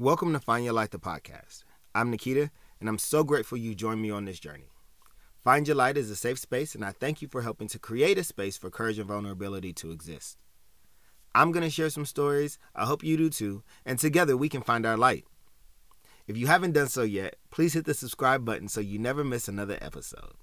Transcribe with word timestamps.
Welcome 0.00 0.32
to 0.32 0.38
Find 0.38 0.64
Your 0.64 0.74
Light, 0.74 0.92
the 0.92 1.00
podcast. 1.00 1.64
I'm 1.92 2.12
Nikita, 2.12 2.52
and 2.78 2.88
I'm 2.88 2.98
so 2.98 3.24
grateful 3.24 3.58
you 3.58 3.74
joined 3.74 4.00
me 4.00 4.12
on 4.12 4.26
this 4.26 4.38
journey. 4.38 4.70
Find 5.42 5.66
Your 5.66 5.74
Light 5.74 5.96
is 5.96 6.08
a 6.08 6.14
safe 6.14 6.38
space, 6.38 6.76
and 6.76 6.84
I 6.84 6.92
thank 6.92 7.20
you 7.20 7.26
for 7.26 7.42
helping 7.42 7.66
to 7.66 7.80
create 7.80 8.16
a 8.16 8.22
space 8.22 8.56
for 8.56 8.70
courage 8.70 9.00
and 9.00 9.08
vulnerability 9.08 9.72
to 9.72 9.90
exist. 9.90 10.38
I'm 11.34 11.50
going 11.50 11.64
to 11.64 11.68
share 11.68 11.90
some 11.90 12.06
stories. 12.06 12.60
I 12.76 12.84
hope 12.84 13.02
you 13.02 13.16
do 13.16 13.28
too, 13.28 13.64
and 13.84 13.98
together 13.98 14.36
we 14.36 14.48
can 14.48 14.62
find 14.62 14.86
our 14.86 14.96
light. 14.96 15.24
If 16.28 16.36
you 16.36 16.46
haven't 16.46 16.74
done 16.74 16.86
so 16.86 17.02
yet, 17.02 17.34
please 17.50 17.74
hit 17.74 17.84
the 17.84 17.92
subscribe 17.92 18.44
button 18.44 18.68
so 18.68 18.80
you 18.80 19.00
never 19.00 19.24
miss 19.24 19.48
another 19.48 19.78
episode. 19.80 20.34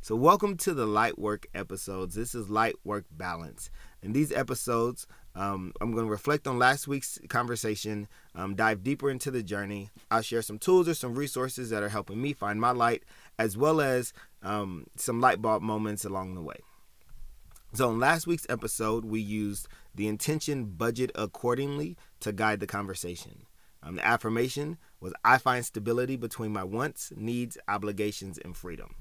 So, 0.00 0.16
welcome 0.16 0.56
to 0.56 0.72
the 0.72 0.86
Light 0.86 1.18
Work 1.18 1.46
episodes. 1.52 2.14
This 2.14 2.34
is 2.34 2.48
Light 2.48 2.76
Work 2.84 3.04
Balance. 3.10 3.70
In 4.02 4.14
these 4.14 4.32
episodes, 4.32 5.06
um, 5.34 5.72
I'm 5.80 5.92
going 5.92 6.06
to 6.06 6.10
reflect 6.10 6.46
on 6.46 6.58
last 6.58 6.88
week's 6.88 7.18
conversation, 7.28 8.08
um, 8.34 8.54
dive 8.54 8.82
deeper 8.82 9.10
into 9.10 9.30
the 9.30 9.42
journey. 9.42 9.90
I'll 10.10 10.22
share 10.22 10.42
some 10.42 10.58
tools 10.58 10.88
or 10.88 10.94
some 10.94 11.14
resources 11.14 11.70
that 11.70 11.82
are 11.82 11.88
helping 11.88 12.20
me 12.20 12.32
find 12.32 12.60
my 12.60 12.72
light, 12.72 13.04
as 13.38 13.56
well 13.56 13.80
as 13.80 14.12
um, 14.42 14.86
some 14.96 15.20
light 15.20 15.40
bulb 15.40 15.62
moments 15.62 16.04
along 16.04 16.34
the 16.34 16.42
way. 16.42 16.56
So, 17.72 17.90
in 17.90 18.00
last 18.00 18.26
week's 18.26 18.46
episode, 18.48 19.04
we 19.04 19.20
used 19.20 19.68
the 19.94 20.08
intention 20.08 20.64
budget 20.64 21.12
accordingly 21.14 21.96
to 22.18 22.32
guide 22.32 22.58
the 22.58 22.66
conversation. 22.66 23.46
Um, 23.82 23.96
the 23.96 24.06
affirmation 24.06 24.76
was 25.00 25.12
I 25.24 25.38
find 25.38 25.64
stability 25.64 26.16
between 26.16 26.52
my 26.52 26.64
wants, 26.64 27.12
needs, 27.16 27.56
obligations, 27.68 28.38
and 28.38 28.56
freedom. 28.56 28.94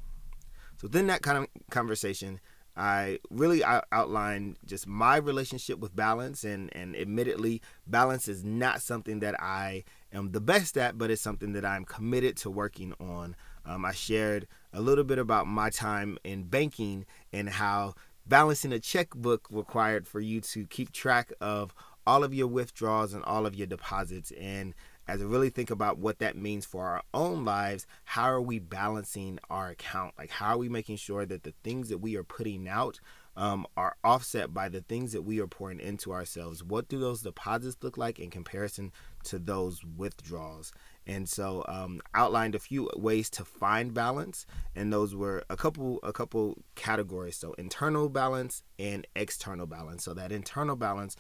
So 0.78 0.88
within 0.88 1.08
that 1.08 1.22
kind 1.24 1.38
of 1.38 1.48
conversation, 1.72 2.40
I 2.76 3.20
really 3.30 3.64
outlined 3.64 4.58
just 4.66 4.88
my 4.88 5.18
relationship 5.18 5.80
with 5.80 5.96
balance, 5.96 6.44
and 6.44 6.74
and 6.76 6.96
admittedly, 6.96 7.62
balance 7.88 8.28
is 8.28 8.44
not 8.44 8.82
something 8.82 9.20
that 9.20 9.40
I 9.42 9.84
am 10.14 10.32
the 10.32 10.42
best 10.42 10.78
at, 10.78 10.98
but 10.98 11.12
it's 11.12 11.22
something 11.22 11.54
that 11.54 11.66
I'm 11.66 11.86
committed 11.86 12.38
to 12.38 12.50
working 12.50 12.94
on. 13.00 13.36
Um, 13.66 13.86
I 13.86 13.92
shared 13.92 14.48
a 14.74 14.82
little 14.82 15.04
bit 15.04 15.20
about 15.20 15.48
my 15.48 15.70
time 15.70 16.18
in 16.24 16.44
banking 16.44 17.06
and 17.34 17.50
how 17.50 17.96
balancing 18.26 18.72
a 18.72 18.80
checkbook 18.80 19.48
required 19.50 20.08
for 20.08 20.20
you 20.20 20.40
to 20.42 20.66
keep 20.68 20.92
track 20.92 21.34
of 21.42 21.74
all 22.08 22.24
of 22.24 22.34
your 22.34 22.48
withdrawals 22.48 23.14
and 23.14 23.24
all 23.26 23.46
of 23.46 23.56
your 23.56 23.68
deposits 23.68 24.32
and 24.40 24.74
as 25.10 25.22
we 25.22 25.26
really 25.26 25.50
think 25.50 25.72
about 25.72 25.98
what 25.98 26.20
that 26.20 26.38
means 26.38 26.68
for 26.68 26.86
our 26.86 27.02
own 27.16 27.44
lives, 27.44 27.88
how 28.04 28.26
are 28.26 28.42
we 28.42 28.60
balancing 28.60 29.40
our 29.50 29.70
account? 29.70 30.14
Like, 30.20 30.30
how 30.30 30.54
are 30.54 30.58
we 30.60 30.70
making 30.70 30.98
sure 30.98 31.26
that 31.26 31.42
the 31.42 31.54
things 31.64 31.90
that 31.90 31.98
we 31.98 32.16
are 32.16 32.24
putting 32.24 32.68
out 32.68 33.00
um, 33.36 33.66
are 33.76 33.96
offset 34.04 34.54
by 34.54 34.70
the 34.70 34.82
things 34.82 35.14
that 35.14 35.24
we 35.24 35.40
are 35.40 35.48
pouring 35.48 35.80
into 35.80 36.14
ourselves? 36.14 36.64
What 36.64 36.88
do 36.88 37.00
those 37.00 37.24
deposits 37.24 37.78
look 37.82 37.98
like 37.98 38.20
in 38.20 38.30
comparison 38.30 38.92
to 39.24 39.40
those 39.40 39.84
withdrawals? 39.84 40.72
And 41.08 41.28
so, 41.28 41.66
um, 41.68 42.02
outlined 42.14 42.54
a 42.54 42.60
few 42.60 42.88
ways 42.96 43.32
to 43.32 43.44
find 43.44 43.96
balance, 43.96 44.46
and 44.76 44.94
those 44.94 45.16
were 45.16 45.44
a 45.50 45.58
couple 45.58 46.00
a 46.04 46.14
couple 46.14 46.62
categories. 46.76 47.36
So, 47.36 47.54
internal 47.54 48.10
balance 48.10 48.62
and 48.78 49.08
external 49.16 49.66
balance. 49.66 50.04
So, 50.04 50.14
that 50.14 50.32
internal 50.32 50.76
balance, 50.76 51.16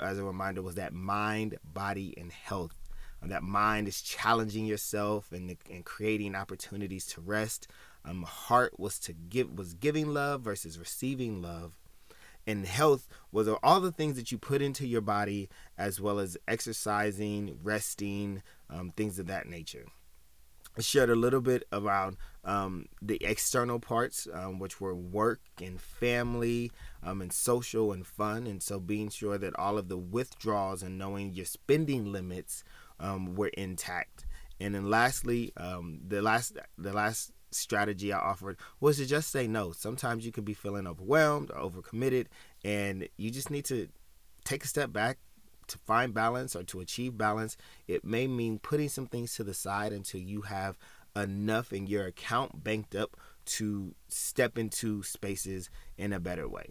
as 0.00 0.18
a 0.18 0.24
reminder, 0.24 0.62
was 0.62 0.74
that 0.74 0.92
mind, 0.92 1.58
body, 1.62 2.12
and 2.18 2.32
health 2.32 2.74
that 3.28 3.42
mind 3.42 3.88
is 3.88 4.00
challenging 4.00 4.66
yourself 4.66 5.30
and, 5.32 5.56
and 5.70 5.84
creating 5.84 6.34
opportunities 6.34 7.06
to 7.06 7.20
rest. 7.20 7.68
Um, 8.04 8.22
heart 8.22 8.78
was 8.78 8.98
to 9.00 9.12
give 9.12 9.56
was 9.58 9.74
giving 9.74 10.14
love 10.14 10.40
versus 10.42 10.78
receiving 10.78 11.42
love, 11.42 11.76
and 12.46 12.66
health 12.66 13.06
was 13.30 13.46
all 13.62 13.80
the 13.80 13.92
things 13.92 14.16
that 14.16 14.32
you 14.32 14.38
put 14.38 14.62
into 14.62 14.86
your 14.86 15.02
body, 15.02 15.50
as 15.76 16.00
well 16.00 16.18
as 16.18 16.38
exercising, 16.48 17.58
resting, 17.62 18.42
um, 18.70 18.92
things 18.96 19.18
of 19.18 19.26
that 19.26 19.46
nature. 19.46 19.86
I 20.78 20.82
shared 20.82 21.10
a 21.10 21.16
little 21.16 21.40
bit 21.40 21.64
around 21.72 22.16
um, 22.44 22.86
the 23.02 23.22
external 23.24 23.80
parts, 23.80 24.28
um, 24.32 24.58
which 24.58 24.80
were 24.80 24.94
work 24.94 25.40
and 25.60 25.80
family 25.80 26.70
um, 27.02 27.20
and 27.20 27.32
social 27.32 27.92
and 27.92 28.06
fun. 28.06 28.46
And 28.46 28.62
so 28.62 28.78
being 28.78 29.10
sure 29.10 29.36
that 29.36 29.58
all 29.58 29.78
of 29.78 29.88
the 29.88 29.98
withdrawals 29.98 30.82
and 30.82 30.96
knowing 30.96 31.34
your 31.34 31.44
spending 31.44 32.12
limits 32.12 32.62
um, 33.00 33.34
were 33.34 33.48
intact. 33.48 34.26
And 34.60 34.74
then 34.74 34.90
lastly, 34.90 35.52
um, 35.56 36.00
the 36.06 36.22
last 36.22 36.56
the 36.78 36.92
last 36.92 37.32
strategy 37.50 38.12
I 38.12 38.18
offered 38.18 38.58
was 38.78 38.98
to 38.98 39.06
just 39.06 39.30
say 39.30 39.46
no. 39.46 39.72
Sometimes 39.72 40.24
you 40.24 40.32
can 40.32 40.44
be 40.44 40.54
feeling 40.54 40.86
overwhelmed 40.86 41.50
or 41.50 41.70
overcommitted, 41.70 42.26
and 42.64 43.08
you 43.16 43.30
just 43.30 43.50
need 43.50 43.64
to 43.66 43.88
take 44.44 44.64
a 44.64 44.68
step 44.68 44.92
back 44.92 45.18
to 45.66 45.78
find 45.78 46.12
balance 46.12 46.54
or 46.54 46.62
to 46.64 46.80
achieve 46.80 47.16
balance. 47.16 47.56
It 47.88 48.04
may 48.04 48.26
mean 48.26 48.58
putting 48.58 48.88
some 48.88 49.06
things 49.06 49.34
to 49.36 49.44
the 49.44 49.54
side 49.54 49.92
until 49.92 50.20
you 50.20 50.42
have 50.42 50.76
enough 51.16 51.72
in 51.72 51.86
your 51.86 52.06
account 52.06 52.62
banked 52.62 52.94
up 52.94 53.16
to 53.44 53.94
step 54.08 54.58
into 54.58 55.02
spaces 55.02 55.70
in 55.96 56.12
a 56.12 56.20
better 56.20 56.48
way. 56.48 56.68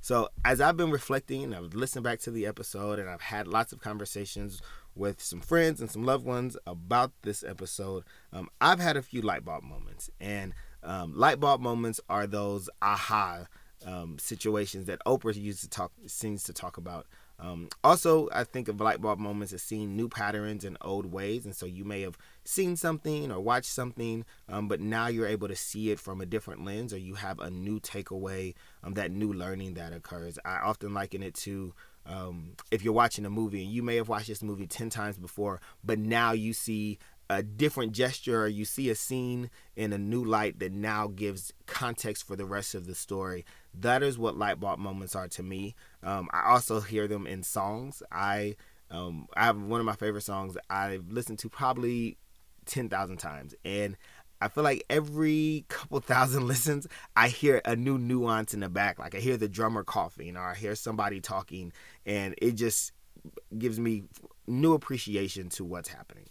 So, 0.00 0.30
as 0.44 0.60
I've 0.60 0.76
been 0.76 0.90
reflecting, 0.90 1.44
and 1.44 1.54
I've 1.54 1.74
listened 1.74 2.02
back 2.02 2.18
to 2.20 2.32
the 2.32 2.46
episode 2.46 2.98
and 2.98 3.08
I've 3.08 3.20
had 3.20 3.46
lots 3.46 3.72
of 3.72 3.80
conversations 3.80 4.60
with 4.94 5.22
some 5.22 5.40
friends 5.40 5.80
and 5.80 5.90
some 5.90 6.04
loved 6.04 6.24
ones 6.24 6.56
about 6.66 7.12
this 7.22 7.42
episode, 7.42 8.04
um, 8.32 8.48
I've 8.60 8.80
had 8.80 8.96
a 8.96 9.02
few 9.02 9.22
light 9.22 9.44
bulb 9.44 9.64
moments. 9.64 10.10
And 10.20 10.54
um, 10.82 11.16
light 11.16 11.40
bulb 11.40 11.60
moments 11.60 12.00
are 12.08 12.26
those 12.26 12.68
aha 12.80 13.46
um, 13.86 14.18
situations 14.18 14.86
that 14.86 15.00
Oprah 15.06 15.34
used 15.34 15.62
to 15.62 15.68
talk, 15.68 15.92
seems 16.06 16.44
to 16.44 16.52
talk 16.52 16.76
about. 16.76 17.06
Um, 17.38 17.68
also, 17.82 18.28
I 18.32 18.44
think 18.44 18.68
of 18.68 18.80
light 18.80 19.00
bulb 19.00 19.18
moments 19.18 19.52
as 19.52 19.62
seeing 19.62 19.96
new 19.96 20.08
patterns 20.08 20.64
in 20.64 20.76
old 20.80 21.06
ways. 21.06 21.44
And 21.44 21.56
so 21.56 21.66
you 21.66 21.84
may 21.84 22.02
have 22.02 22.16
seen 22.44 22.76
something 22.76 23.32
or 23.32 23.40
watched 23.40 23.70
something, 23.70 24.24
um, 24.48 24.68
but 24.68 24.80
now 24.80 25.08
you're 25.08 25.26
able 25.26 25.48
to 25.48 25.56
see 25.56 25.90
it 25.90 25.98
from 25.98 26.20
a 26.20 26.26
different 26.26 26.64
lens 26.64 26.92
or 26.92 26.98
you 26.98 27.14
have 27.16 27.40
a 27.40 27.50
new 27.50 27.80
takeaway, 27.80 28.54
um, 28.84 28.94
that 28.94 29.10
new 29.10 29.32
learning 29.32 29.74
that 29.74 29.92
occurs. 29.92 30.38
I 30.44 30.58
often 30.58 30.94
liken 30.94 31.22
it 31.22 31.34
to 31.36 31.74
um, 32.06 32.52
if 32.70 32.82
you're 32.82 32.92
watching 32.92 33.24
a 33.24 33.30
movie 33.30 33.64
and 33.64 33.72
you 33.72 33.82
may 33.82 33.96
have 33.96 34.08
watched 34.08 34.28
this 34.28 34.42
movie 34.42 34.66
10 34.66 34.90
times 34.90 35.18
before, 35.18 35.60
but 35.84 35.98
now 35.98 36.32
you 36.32 36.52
see 36.52 36.98
a 37.30 37.42
different 37.42 37.92
gesture 37.92 38.42
or 38.42 38.48
you 38.48 38.64
see 38.64 38.90
a 38.90 38.94
scene 38.94 39.50
in 39.76 39.92
a 39.92 39.98
new 39.98 40.22
light 40.22 40.58
that 40.58 40.72
now 40.72 41.06
gives 41.06 41.52
context 41.66 42.26
for 42.26 42.36
the 42.36 42.44
rest 42.44 42.74
of 42.74 42.86
the 42.86 42.94
story. 42.94 43.44
That 43.72 44.02
is 44.02 44.18
what 44.18 44.36
light 44.36 44.60
bulb 44.60 44.78
moments 44.78 45.16
are 45.16 45.28
to 45.28 45.42
me. 45.42 45.74
Um, 46.02 46.28
I 46.32 46.50
also 46.50 46.80
hear 46.80 47.08
them 47.08 47.26
in 47.26 47.42
songs. 47.42 48.02
I 48.10 48.56
um, 48.90 49.26
I 49.34 49.44
have 49.44 49.60
one 49.60 49.80
of 49.80 49.86
my 49.86 49.94
favorite 49.94 50.22
songs 50.22 50.58
I've 50.68 51.10
listened 51.10 51.38
to 51.38 51.48
probably 51.48 52.18
10,000 52.66 53.16
times. 53.16 53.54
And 53.64 53.96
I 54.42 54.48
feel 54.48 54.64
like 54.64 54.84
every 54.90 55.64
couple 55.68 56.00
thousand 56.00 56.46
listens, 56.46 56.86
I 57.16 57.28
hear 57.28 57.60
a 57.64 57.76
new 57.76 57.98
nuance 57.98 58.54
in 58.54 58.60
the 58.60 58.68
back. 58.68 58.98
Like 58.98 59.14
I 59.14 59.18
hear 59.18 59.36
the 59.36 59.48
drummer 59.48 59.84
coughing 59.84 60.36
or 60.36 60.42
I 60.42 60.54
hear 60.54 60.74
somebody 60.74 61.20
talking, 61.20 61.72
and 62.04 62.34
it 62.40 62.52
just 62.52 62.92
gives 63.56 63.78
me 63.78 64.04
new 64.46 64.74
appreciation 64.74 65.48
to 65.50 65.64
what's 65.64 65.88
happening. 65.88 66.28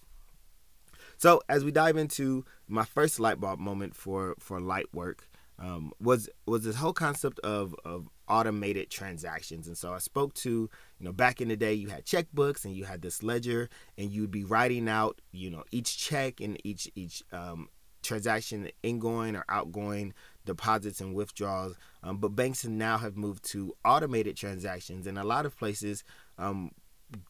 So 1.17 1.41
as 1.47 1.63
we 1.63 1.71
dive 1.71 1.97
into 1.97 2.45
my 2.67 2.83
first 2.83 3.19
light 3.19 3.39
bulb 3.39 3.59
moment 3.59 3.95
for 3.95 4.35
for 4.39 4.59
light 4.59 4.93
work, 4.93 5.29
um, 5.59 5.91
was 6.01 6.29
was 6.45 6.63
this 6.63 6.75
whole 6.75 6.93
concept 6.93 7.39
of 7.39 7.75
of 7.85 8.09
automated 8.27 8.89
transactions. 8.89 9.67
And 9.67 9.77
so 9.77 9.93
I 9.93 9.99
spoke 9.99 10.33
to, 10.35 10.49
you 10.49 11.05
know, 11.05 11.11
back 11.11 11.41
in 11.41 11.49
the 11.49 11.55
day, 11.55 11.73
you 11.73 11.89
had 11.89 12.05
checkbooks 12.05 12.65
and 12.65 12.73
you 12.73 12.85
had 12.85 13.01
this 13.01 13.21
ledger, 13.21 13.69
and 13.97 14.11
you'd 14.11 14.31
be 14.31 14.43
writing 14.43 14.89
out, 14.89 15.21
you 15.31 15.51
know, 15.51 15.63
each 15.71 15.97
check 15.97 16.41
and 16.41 16.59
each 16.65 16.89
each 16.95 17.23
um, 17.31 17.69
transaction 18.01 18.69
ingoing 18.83 19.35
or 19.35 19.45
outgoing 19.49 20.13
deposits 20.45 21.01
and 21.01 21.13
withdrawals. 21.13 21.75
Um, 22.03 22.17
but 22.17 22.35
banks 22.35 22.65
now 22.65 22.97
have 22.97 23.15
moved 23.15 23.43
to 23.51 23.75
automated 23.85 24.35
transactions, 24.35 25.07
and 25.07 25.17
a 25.17 25.23
lot 25.23 25.45
of 25.45 25.57
places 25.57 26.03
um, 26.37 26.71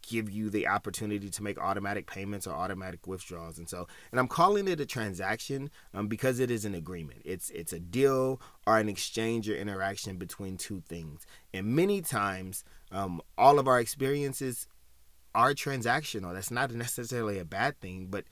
give 0.02 0.30
you 0.30 0.50
the 0.50 0.68
opportunity 0.68 1.30
to 1.30 1.44
make 1.44 1.58
automatic 1.58 2.08
payments 2.08 2.48
or 2.48 2.54
automatic 2.54 3.08
withdrawals. 3.08 3.58
And 3.58 3.68
so, 3.68 3.88
and 4.12 4.20
I'm 4.20 4.28
calling 4.28 4.68
it 4.68 4.80
a 4.80 4.86
transaction 4.86 5.70
um, 5.94 6.08
because 6.08 6.40
it 6.40 6.52
is 6.52 6.66
an 6.66 6.76
agreement. 6.76 7.22
It's 7.26 7.50
it's 7.50 7.74
a 7.74 7.80
deal 7.80 8.42
or 8.66 8.78
an 8.78 8.90
exchange 8.90 9.50
or 9.50 9.56
interaction 9.56 10.18
between 10.18 10.58
two 10.58 10.82
things. 10.88 11.26
And 11.54 11.68
many 11.68 12.02
times, 12.02 12.64
um, 12.92 13.22
all 13.38 13.60
of 13.60 13.68
our 13.68 13.80
experiences 13.80 14.68
are 15.34 15.54
transactional. 15.54 16.34
That's 16.34 16.52
not 16.52 16.72
necessarily 16.72 17.40
a 17.40 17.46
bad 17.46 17.80
thing, 17.80 18.08
but 18.10 18.26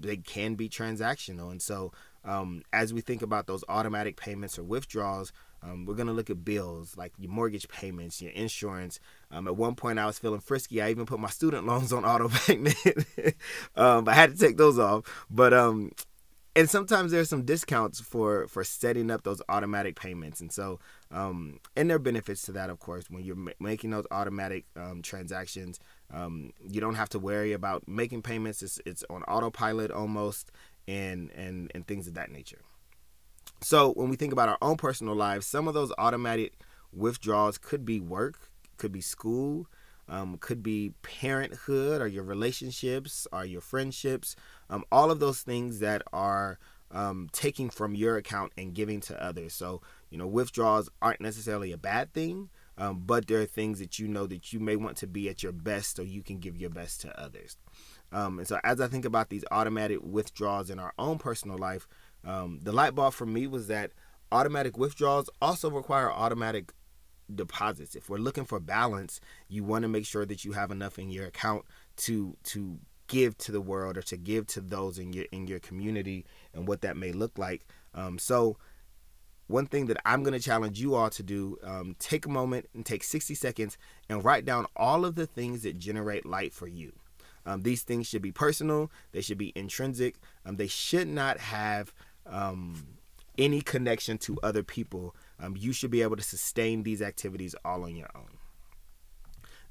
they 0.00 0.16
can 0.16 0.54
be 0.54 0.68
transactional. 0.68 1.50
And 1.50 1.60
so, 1.60 1.92
um, 2.24 2.62
as 2.72 2.94
we 2.94 3.00
think 3.00 3.22
about 3.22 3.46
those 3.46 3.64
automatic 3.68 4.16
payments 4.16 4.58
or 4.58 4.64
withdrawals, 4.64 5.32
um, 5.62 5.86
we're 5.86 5.94
going 5.94 6.08
to 6.08 6.12
look 6.12 6.30
at 6.30 6.44
bills 6.44 6.96
like 6.96 7.12
your 7.18 7.30
mortgage 7.30 7.68
payments, 7.68 8.20
your 8.20 8.32
insurance. 8.32 8.98
Um, 9.30 9.46
at 9.46 9.56
one 9.56 9.74
point, 9.74 9.98
I 9.98 10.06
was 10.06 10.18
feeling 10.18 10.40
frisky. 10.40 10.82
I 10.82 10.90
even 10.90 11.06
put 11.06 11.20
my 11.20 11.28
student 11.28 11.66
loans 11.68 11.92
on 11.92 12.04
auto 12.04 12.28
payment. 12.28 12.76
um, 13.76 14.08
I 14.08 14.14
had 14.14 14.32
to 14.32 14.38
take 14.38 14.56
those 14.56 14.78
off. 14.78 15.04
But 15.30 15.54
um, 15.54 15.92
and 16.54 16.68
sometimes 16.68 17.12
there's 17.12 17.30
some 17.30 17.44
discounts 17.44 18.00
for 18.00 18.46
for 18.46 18.62
setting 18.62 19.10
up 19.10 19.22
those 19.22 19.40
automatic 19.48 19.96
payments. 19.96 20.40
And 20.40 20.52
so 20.52 20.80
um, 21.10 21.60
and 21.76 21.88
there 21.88 21.96
are 21.96 22.00
benefits 22.00 22.42
to 22.42 22.52
that 22.52 22.70
of 22.70 22.78
course. 22.78 23.04
When 23.08 23.24
you're 23.24 23.36
ma- 23.36 23.52
making 23.58 23.90
those 23.90 24.06
automatic 24.10 24.66
um, 24.76 25.02
transactions 25.02 25.80
um, 26.12 26.52
you 26.68 26.80
don't 26.80 26.94
have 26.94 27.08
to 27.10 27.18
worry 27.18 27.52
about 27.52 27.88
making 27.88 28.22
payments. 28.22 28.62
It's, 28.62 28.80
it's 28.84 29.04
on 29.08 29.22
autopilot 29.24 29.90
almost 29.90 30.52
and 30.86 31.30
and 31.30 31.70
and 31.74 31.86
things 31.86 32.06
of 32.06 32.14
that 32.14 32.30
nature. 32.30 32.60
So 33.60 33.92
when 33.92 34.10
we 34.10 34.16
think 34.16 34.32
about 34.32 34.48
our 34.48 34.58
own 34.60 34.76
personal 34.76 35.14
lives 35.14 35.46
some 35.46 35.68
of 35.68 35.74
those 35.74 35.92
automatic 35.96 36.54
withdrawals 36.92 37.56
could 37.56 37.86
be 37.86 37.98
work 37.98 38.50
could 38.76 38.92
be 38.92 39.00
school 39.00 39.66
um, 40.08 40.36
could 40.38 40.62
be 40.62 40.92
parenthood 41.02 42.00
or 42.00 42.06
your 42.06 42.24
relationships 42.24 43.26
or 43.32 43.44
your 43.44 43.60
friendships, 43.60 44.36
um, 44.68 44.84
all 44.90 45.10
of 45.10 45.20
those 45.20 45.42
things 45.42 45.78
that 45.80 46.02
are 46.12 46.58
um, 46.90 47.28
taking 47.32 47.70
from 47.70 47.94
your 47.94 48.16
account 48.16 48.52
and 48.56 48.74
giving 48.74 49.00
to 49.00 49.22
others. 49.22 49.54
So, 49.54 49.80
you 50.10 50.18
know, 50.18 50.26
withdrawals 50.26 50.90
aren't 51.00 51.20
necessarily 51.20 51.72
a 51.72 51.78
bad 51.78 52.12
thing, 52.12 52.50
um, 52.76 53.02
but 53.06 53.26
there 53.26 53.40
are 53.40 53.46
things 53.46 53.78
that 53.78 53.98
you 53.98 54.08
know 54.08 54.26
that 54.26 54.52
you 54.52 54.60
may 54.60 54.76
want 54.76 54.96
to 54.98 55.06
be 55.06 55.28
at 55.28 55.42
your 55.42 55.52
best 55.52 55.96
so 55.96 56.02
you 56.02 56.22
can 56.22 56.38
give 56.38 56.56
your 56.56 56.70
best 56.70 57.00
to 57.02 57.20
others. 57.20 57.56
Um, 58.12 58.38
and 58.38 58.46
so, 58.46 58.60
as 58.62 58.80
I 58.80 58.88
think 58.88 59.04
about 59.04 59.30
these 59.30 59.44
automatic 59.50 60.00
withdrawals 60.02 60.68
in 60.68 60.78
our 60.78 60.92
own 60.98 61.18
personal 61.18 61.56
life, 61.56 61.88
um, 62.24 62.60
the 62.62 62.72
light 62.72 62.94
bulb 62.94 63.14
for 63.14 63.26
me 63.26 63.46
was 63.46 63.68
that 63.68 63.92
automatic 64.30 64.76
withdrawals 64.76 65.30
also 65.40 65.70
require 65.70 66.10
automatic 66.10 66.72
deposits. 67.36 67.94
If 67.94 68.08
we're 68.08 68.18
looking 68.18 68.44
for 68.44 68.60
balance, 68.60 69.20
you 69.48 69.64
want 69.64 69.82
to 69.82 69.88
make 69.88 70.06
sure 70.06 70.26
that 70.26 70.44
you 70.44 70.52
have 70.52 70.70
enough 70.70 70.98
in 70.98 71.10
your 71.10 71.26
account 71.26 71.64
to 71.98 72.36
to 72.44 72.78
give 73.08 73.36
to 73.36 73.52
the 73.52 73.60
world 73.60 73.96
or 73.96 74.02
to 74.02 74.16
give 74.16 74.46
to 74.48 74.60
those 74.60 74.98
in 74.98 75.12
your 75.12 75.26
in 75.32 75.46
your 75.46 75.60
community 75.60 76.24
and 76.54 76.66
what 76.66 76.80
that 76.82 76.96
may 76.96 77.12
look 77.12 77.38
like. 77.38 77.66
Um, 77.94 78.18
so 78.18 78.56
one 79.48 79.66
thing 79.66 79.86
that 79.86 79.98
I'm 80.06 80.22
going 80.22 80.32
to 80.32 80.40
challenge 80.40 80.80
you 80.80 80.94
all 80.94 81.10
to 81.10 81.22
do 81.22 81.58
um, 81.62 81.94
take 81.98 82.24
a 82.24 82.30
moment 82.30 82.68
and 82.74 82.86
take 82.86 83.04
60 83.04 83.34
seconds 83.34 83.76
and 84.08 84.24
write 84.24 84.44
down 84.44 84.66
all 84.76 85.04
of 85.04 85.14
the 85.14 85.26
things 85.26 85.62
that 85.62 85.78
generate 85.78 86.24
light 86.24 86.54
for 86.54 86.66
you. 86.66 86.92
Um, 87.44 87.62
these 87.62 87.82
things 87.82 88.06
should 88.06 88.22
be 88.22 88.32
personal, 88.32 88.90
they 89.10 89.20
should 89.20 89.38
be 89.38 89.52
intrinsic, 89.54 90.16
um, 90.46 90.56
they 90.56 90.68
should 90.68 91.08
not 91.08 91.38
have 91.38 91.92
um, 92.24 92.86
any 93.36 93.60
connection 93.60 94.16
to 94.18 94.38
other 94.42 94.62
people 94.62 95.14
um, 95.42 95.56
you 95.58 95.72
should 95.72 95.90
be 95.90 96.02
able 96.02 96.16
to 96.16 96.22
sustain 96.22 96.84
these 96.84 97.02
activities 97.02 97.54
all 97.64 97.82
on 97.82 97.96
your 97.96 98.08
own. 98.14 98.38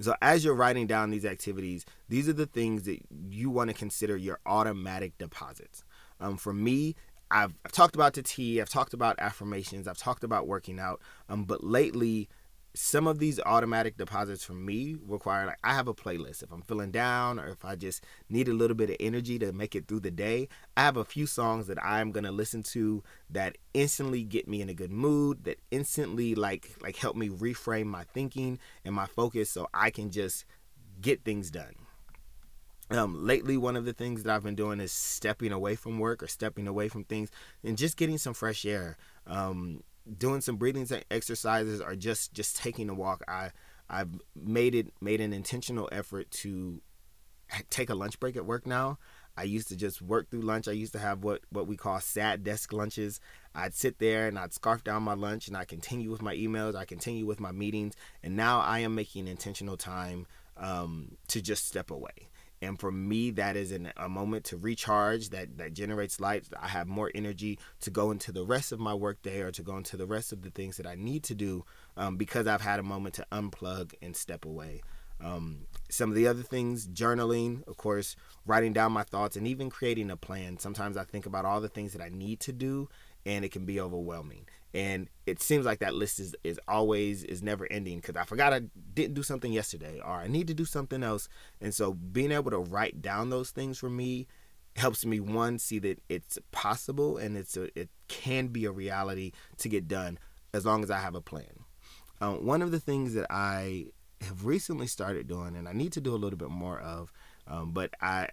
So, 0.02 0.16
as 0.22 0.44
you're 0.44 0.56
writing 0.56 0.88
down 0.88 1.12
these 1.12 1.26
activities, 1.26 1.86
these 2.10 2.28
are 2.28 2.34
the 2.34 2.48
things 2.48 2.84
that 2.84 3.00
you 3.30 3.50
want 3.50 3.70
to 3.70 3.76
consider 3.76 4.18
your 4.18 4.40
automatic 4.46 5.18
deposits. 5.18 5.84
Um, 6.20 6.38
for 6.38 6.54
me, 6.54 6.96
I've, 7.30 7.54
I've, 7.64 7.72
talked 7.72 7.96
about 7.96 8.14
the 8.14 8.62
I've 8.62 8.70
talked 8.70 8.94
about 8.94 9.18
affirmations, 9.20 9.88
I've 9.88 9.98
talked 9.98 10.24
about 10.24 10.48
working 10.48 10.80
out, 10.80 11.02
um, 11.30 11.46
but 11.46 11.64
lately, 11.64 12.30
some 12.74 13.06
of 13.06 13.20
these 13.20 13.40
automatic 13.42 13.98
deposits 13.98 14.44
for 14.44 14.54
me 14.54 14.96
require 15.06 15.46
like 15.46 15.60
I 15.64 15.74
have 15.74 15.88
a 15.88 15.94
playlist. 15.94 16.42
If 16.42 16.52
I'm 16.52 16.62
feeling 16.62 16.92
down 16.92 17.40
or 17.40 17.48
if 17.50 17.66
I 17.66 17.76
just 17.76 18.04
need 18.30 18.48
a 18.48 18.54
little 18.54 18.76
bit 18.76 18.90
of 18.90 18.96
energy 19.00 19.38
to 19.40 19.52
make 19.52 19.76
it 19.76 19.88
through 19.88 20.00
the 20.02 20.12
day, 20.12 20.48
I 20.78 20.82
have 20.82 20.98
a 20.98 21.04
few 21.04 21.26
songs 21.26 21.68
that 21.68 21.84
I'm 21.84 22.12
gonna 22.12 22.32
listen 22.32 22.64
to 22.64 23.04
that 23.30 23.58
instantly 23.74 24.24
get 24.24 24.48
me 24.48 24.62
in 24.62 24.70
a 24.70 24.74
good 24.74 24.92
mood, 24.92 25.44
that 25.44 25.60
instantly 25.70 26.34
like 26.36 26.72
like 26.82 26.96
help 26.96 27.16
me 27.16 27.30
reframe 27.30 27.88
my 27.88 28.04
thinking 28.04 28.60
and 28.86 28.96
my 28.96 29.06
focus 29.06 29.50
so 29.50 29.68
I 29.74 29.90
can 29.90 30.10
just 30.10 30.46
get 31.02 31.24
things 31.24 31.52
done. 31.52 31.76
Um, 32.90 33.26
lately, 33.26 33.56
one 33.56 33.78
of 33.78 33.86
the 33.86 33.94
things 33.94 34.24
that 34.24 34.36
I've 34.36 34.44
been 34.44 34.56
doing 34.56 34.82
is 34.82 34.92
stepping 34.92 35.54
away 35.54 35.76
from 35.76 35.98
work 35.98 36.22
or 36.22 36.28
stepping 36.28 36.68
away 36.68 36.90
from 36.90 37.06
things 37.06 37.30
and 37.64 37.78
just 37.78 37.96
getting 37.96 38.18
some 38.18 38.34
fresh 38.34 38.66
air. 38.66 38.98
Um, 39.26 39.84
doing 40.18 40.42
some 40.42 40.56
breathing 40.56 40.88
exercises 41.10 41.82
or 41.82 41.96
just 41.96 42.34
just 42.34 42.56
taking 42.56 42.90
a 42.90 42.94
walk 42.94 43.22
i 43.28 43.52
i've 43.90 44.10
made 44.36 44.74
it 44.74 44.94
made 45.02 45.22
an 45.22 45.34
intentional 45.34 45.88
effort 45.92 46.30
to 46.32 46.82
take 47.70 47.90
a 47.90 47.96
lunch 47.96 48.20
break 48.20 48.36
at 48.36 48.46
work 48.46 48.66
now. 48.66 48.98
I 49.38 49.44
used 49.44 49.70
to 49.70 49.76
just 49.76 50.02
work 50.02 50.30
through 50.30 50.42
lunch. 50.42 50.68
I 50.68 50.74
used 50.74 50.94
to 50.94 51.00
have 51.00 51.24
what 51.24 51.42
what 51.50 51.68
we 51.68 51.78
call 51.78 52.00
sad 52.00 52.44
desk 52.44 52.74
lunches. 52.74 53.20
I'd 53.56 53.74
sit 53.74 54.00
there 54.00 54.28
and 54.28 54.38
i'd 54.38 54.54
scarf 54.54 54.84
down 54.84 55.04
my 55.04 55.14
lunch 55.14 55.48
and 55.48 55.58
i 55.58 55.66
continue 55.66 56.12
with 56.12 56.22
my 56.22 56.36
emails. 56.36 56.76
I 56.76 56.86
continue 56.86 57.26
with 57.26 57.40
my 57.40 57.52
meetings. 57.52 57.96
And 58.24 58.36
now 58.36 58.60
i 58.60 58.80
am 58.80 58.94
making 58.96 59.28
intentional 59.28 59.78
time 59.78 60.28
um, 60.58 61.18
to 61.30 61.42
just 61.42 61.66
step 61.66 61.90
away 61.90 62.30
and 62.62 62.80
for 62.80 62.92
me 62.92 63.32
that 63.32 63.56
is 63.56 63.72
an, 63.72 63.92
a 63.98 64.08
moment 64.08 64.46
to 64.46 64.58
recharge 64.58 65.30
that 65.30 65.58
that 65.58 65.74
generates 65.74 66.20
light. 66.20 66.46
I 66.60 66.68
have 66.68 66.88
more 66.88 67.12
energy 67.14 67.60
to 67.82 67.90
go 67.90 68.12
into 68.12 68.32
the 68.32 68.46
rest 68.46 68.72
of 68.72 68.80
my 68.80 68.94
workday 68.94 69.42
or 69.42 69.52
to 69.52 69.64
go 69.64 69.78
into 69.78 69.98
the 69.98 70.06
rest 70.06 70.32
of 70.32 70.44
the 70.44 70.50
things 70.52 70.78
that 70.78 70.86
i 70.86 70.96
need 70.96 71.24
to 71.24 71.36
do 71.36 71.66
um, 71.98 72.18
because 72.18 72.48
i've 72.48 72.62
had 72.62 72.80
a 72.80 72.84
moment 72.84 73.16
to 73.16 73.26
unplug 73.32 73.94
and 74.02 74.16
step 74.16 74.46
away. 74.46 74.82
Um, 75.24 75.68
some 75.90 76.10
of 76.10 76.16
the 76.16 76.28
other 76.28 76.42
things 76.42 76.88
journaling 76.88 77.68
of 77.68 77.78
course 77.78 78.16
writing 78.46 78.74
down 78.74 78.92
my 78.92 79.04
thoughts 79.04 79.36
and 79.36 79.48
even 79.48 79.70
creating 79.70 80.10
a 80.10 80.18
plan. 80.18 80.58
Sometimes 80.60 80.98
i 80.98 81.04
think 81.04 81.26
about 81.26 81.46
all 81.46 81.62
the 81.62 81.70
things 81.70 81.94
that 81.94 82.02
i 82.02 82.10
need 82.10 82.40
to 82.42 82.52
do 82.52 82.90
and 83.26 83.46
it 83.46 83.52
can 83.52 83.66
be 83.66 83.80
overwhelming 83.80 84.48
and 84.74 85.10
it 85.26 85.42
seems 85.42 85.66
like 85.66 85.80
that 85.80 85.96
list 85.96 86.20
is, 86.20 86.36
is 86.44 86.60
always 86.68 87.24
is 87.26 87.44
never 87.44 87.68
ending 87.72 87.98
because 87.98 88.16
i 88.16 88.24
forgot 88.24 88.54
i 88.54 88.62
didn't 88.94 89.14
do 89.14 89.24
something 89.24 89.52
yesterday 89.52 90.00
or 90.00 90.14
i 90.14 90.28
need 90.28 90.48
to 90.48 90.54
do 90.54 90.66
something 90.66 91.04
else. 91.04 91.28
And 91.60 91.74
so 91.74 91.94
being 91.94 92.32
able 92.32 92.52
to 92.52 92.60
write 92.60 93.02
down 93.02 93.30
those 93.30 93.52
things 93.52 93.78
for 93.78 93.90
me 93.90 94.28
helps 94.78 95.06
me 95.06 95.20
one 95.20 95.60
see 95.60 95.80
that 95.80 96.02
it's 96.08 96.40
possible 96.52 97.18
and 97.18 97.36
it's 97.36 97.58
a, 97.58 97.78
it 97.78 97.90
can 98.08 98.48
be 98.48 98.66
a 98.66 98.72
reality 98.72 99.32
to 99.58 99.68
get 99.68 99.88
done 99.88 100.18
as 100.54 100.66
long 100.66 100.84
as 100.84 100.92
i 100.92 101.00
have 101.00 101.16
a 101.16 101.22
plan. 101.22 101.66
Um, 102.20 102.46
one 102.46 102.62
of 102.62 102.72
the 102.72 102.80
things 102.80 103.14
that 103.14 103.28
i 103.30 103.88
have 104.22 104.46
recently 104.46 104.88
started 104.88 105.28
doing 105.28 105.56
and 105.56 105.68
i 105.68 105.74
need 105.74 105.92
to 105.94 106.02
do 106.02 106.14
a 106.14 106.18
little 106.18 106.38
bit 106.38 106.50
more 106.50 106.80
of 106.80 107.12
um, 107.48 107.72
but 107.72 107.94
I 108.02 108.30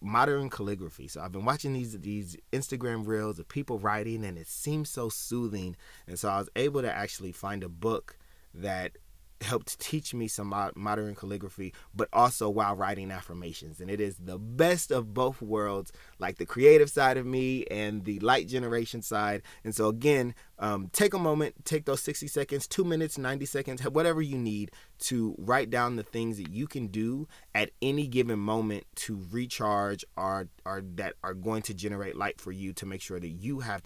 modern 0.00 0.50
calligraphy. 0.50 1.08
So 1.08 1.20
I've 1.20 1.32
been 1.32 1.44
watching 1.44 1.72
these 1.72 1.98
these 2.00 2.36
Instagram 2.52 3.06
reels 3.06 3.38
of 3.38 3.48
people 3.48 3.78
writing, 3.78 4.24
and 4.24 4.38
it 4.38 4.48
seems 4.48 4.90
so 4.90 5.08
soothing. 5.08 5.76
And 6.06 6.18
so 6.18 6.28
I 6.28 6.38
was 6.38 6.50
able 6.56 6.82
to 6.82 6.92
actually 6.92 7.32
find 7.32 7.62
a 7.62 7.68
book 7.68 8.18
that 8.54 8.92
helped 9.40 9.78
teach 9.78 10.12
me 10.12 10.28
some 10.28 10.54
modern 10.76 11.14
calligraphy, 11.14 11.72
but 11.94 12.08
also 12.12 12.48
while 12.48 12.74
writing 12.74 13.10
affirmations. 13.10 13.80
And 13.80 13.90
it 13.90 14.00
is 14.00 14.16
the 14.16 14.38
best 14.38 14.90
of 14.90 15.14
both 15.14 15.40
worlds, 15.40 15.92
like 16.18 16.36
the 16.36 16.46
creative 16.46 16.90
side 16.90 17.16
of 17.16 17.24
me 17.24 17.64
and 17.70 18.04
the 18.04 18.18
light 18.20 18.48
generation 18.48 19.02
side. 19.02 19.42
And 19.64 19.74
so, 19.74 19.88
again, 19.88 20.34
um, 20.58 20.90
take 20.92 21.14
a 21.14 21.18
moment, 21.18 21.64
take 21.64 21.86
those 21.86 22.02
60 22.02 22.26
seconds, 22.26 22.66
two 22.66 22.84
minutes, 22.84 23.16
90 23.16 23.46
seconds, 23.46 23.82
whatever 23.82 24.20
you 24.20 24.36
need 24.36 24.72
to 25.00 25.34
write 25.38 25.70
down 25.70 25.96
the 25.96 26.02
things 26.02 26.36
that 26.36 26.50
you 26.50 26.66
can 26.66 26.88
do 26.88 27.26
at 27.54 27.70
any 27.80 28.06
given 28.06 28.38
moment 28.38 28.84
to 28.94 29.24
recharge 29.30 30.04
or, 30.16 30.48
or 30.66 30.82
that 30.96 31.14
are 31.24 31.34
going 31.34 31.62
to 31.62 31.74
generate 31.74 32.16
light 32.16 32.40
for 32.40 32.52
you 32.52 32.72
to 32.74 32.84
make 32.84 33.00
sure 33.00 33.18
that 33.18 33.28
you 33.28 33.60
have 33.60 33.82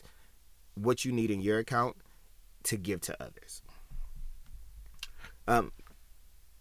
what 0.74 1.04
you 1.04 1.12
need 1.12 1.30
in 1.30 1.40
your 1.40 1.58
account 1.58 1.96
to 2.64 2.76
give 2.76 3.00
to 3.02 3.22
others. 3.22 3.62
Um, 5.46 5.72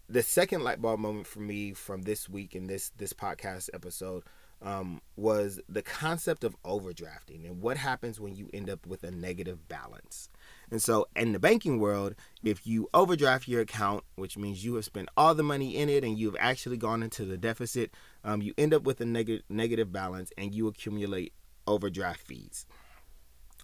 the 0.08 0.22
second 0.22 0.62
light 0.62 0.82
bulb 0.82 1.00
moment 1.00 1.26
for 1.26 1.40
me 1.40 1.72
from 1.72 2.02
this 2.02 2.28
week 2.28 2.54
in 2.54 2.66
this 2.66 2.90
this 2.96 3.12
podcast 3.12 3.70
episode 3.72 4.24
um, 4.62 5.02
was 5.16 5.60
the 5.68 5.82
concept 5.82 6.42
of 6.42 6.56
overdrafting 6.62 7.44
and 7.44 7.60
what 7.60 7.76
happens 7.76 8.18
when 8.18 8.34
you 8.34 8.48
end 8.54 8.70
up 8.70 8.86
with 8.86 9.04
a 9.04 9.10
negative 9.10 9.68
balance. 9.68 10.28
And 10.70 10.82
so, 10.82 11.06
in 11.14 11.32
the 11.32 11.38
banking 11.38 11.78
world, 11.78 12.14
if 12.42 12.66
you 12.66 12.88
overdraft 12.94 13.46
your 13.46 13.60
account, 13.60 14.04
which 14.16 14.38
means 14.38 14.64
you 14.64 14.74
have 14.76 14.84
spent 14.84 15.10
all 15.16 15.34
the 15.34 15.42
money 15.42 15.76
in 15.76 15.88
it 15.88 16.02
and 16.02 16.18
you've 16.18 16.36
actually 16.40 16.78
gone 16.78 17.02
into 17.02 17.24
the 17.26 17.36
deficit, 17.36 17.92
um, 18.24 18.40
you 18.40 18.54
end 18.56 18.72
up 18.72 18.84
with 18.84 19.00
a 19.00 19.04
neg- 19.04 19.42
negative 19.48 19.92
balance 19.92 20.32
and 20.38 20.54
you 20.54 20.66
accumulate 20.66 21.34
overdraft 21.66 22.20
fees. 22.20 22.66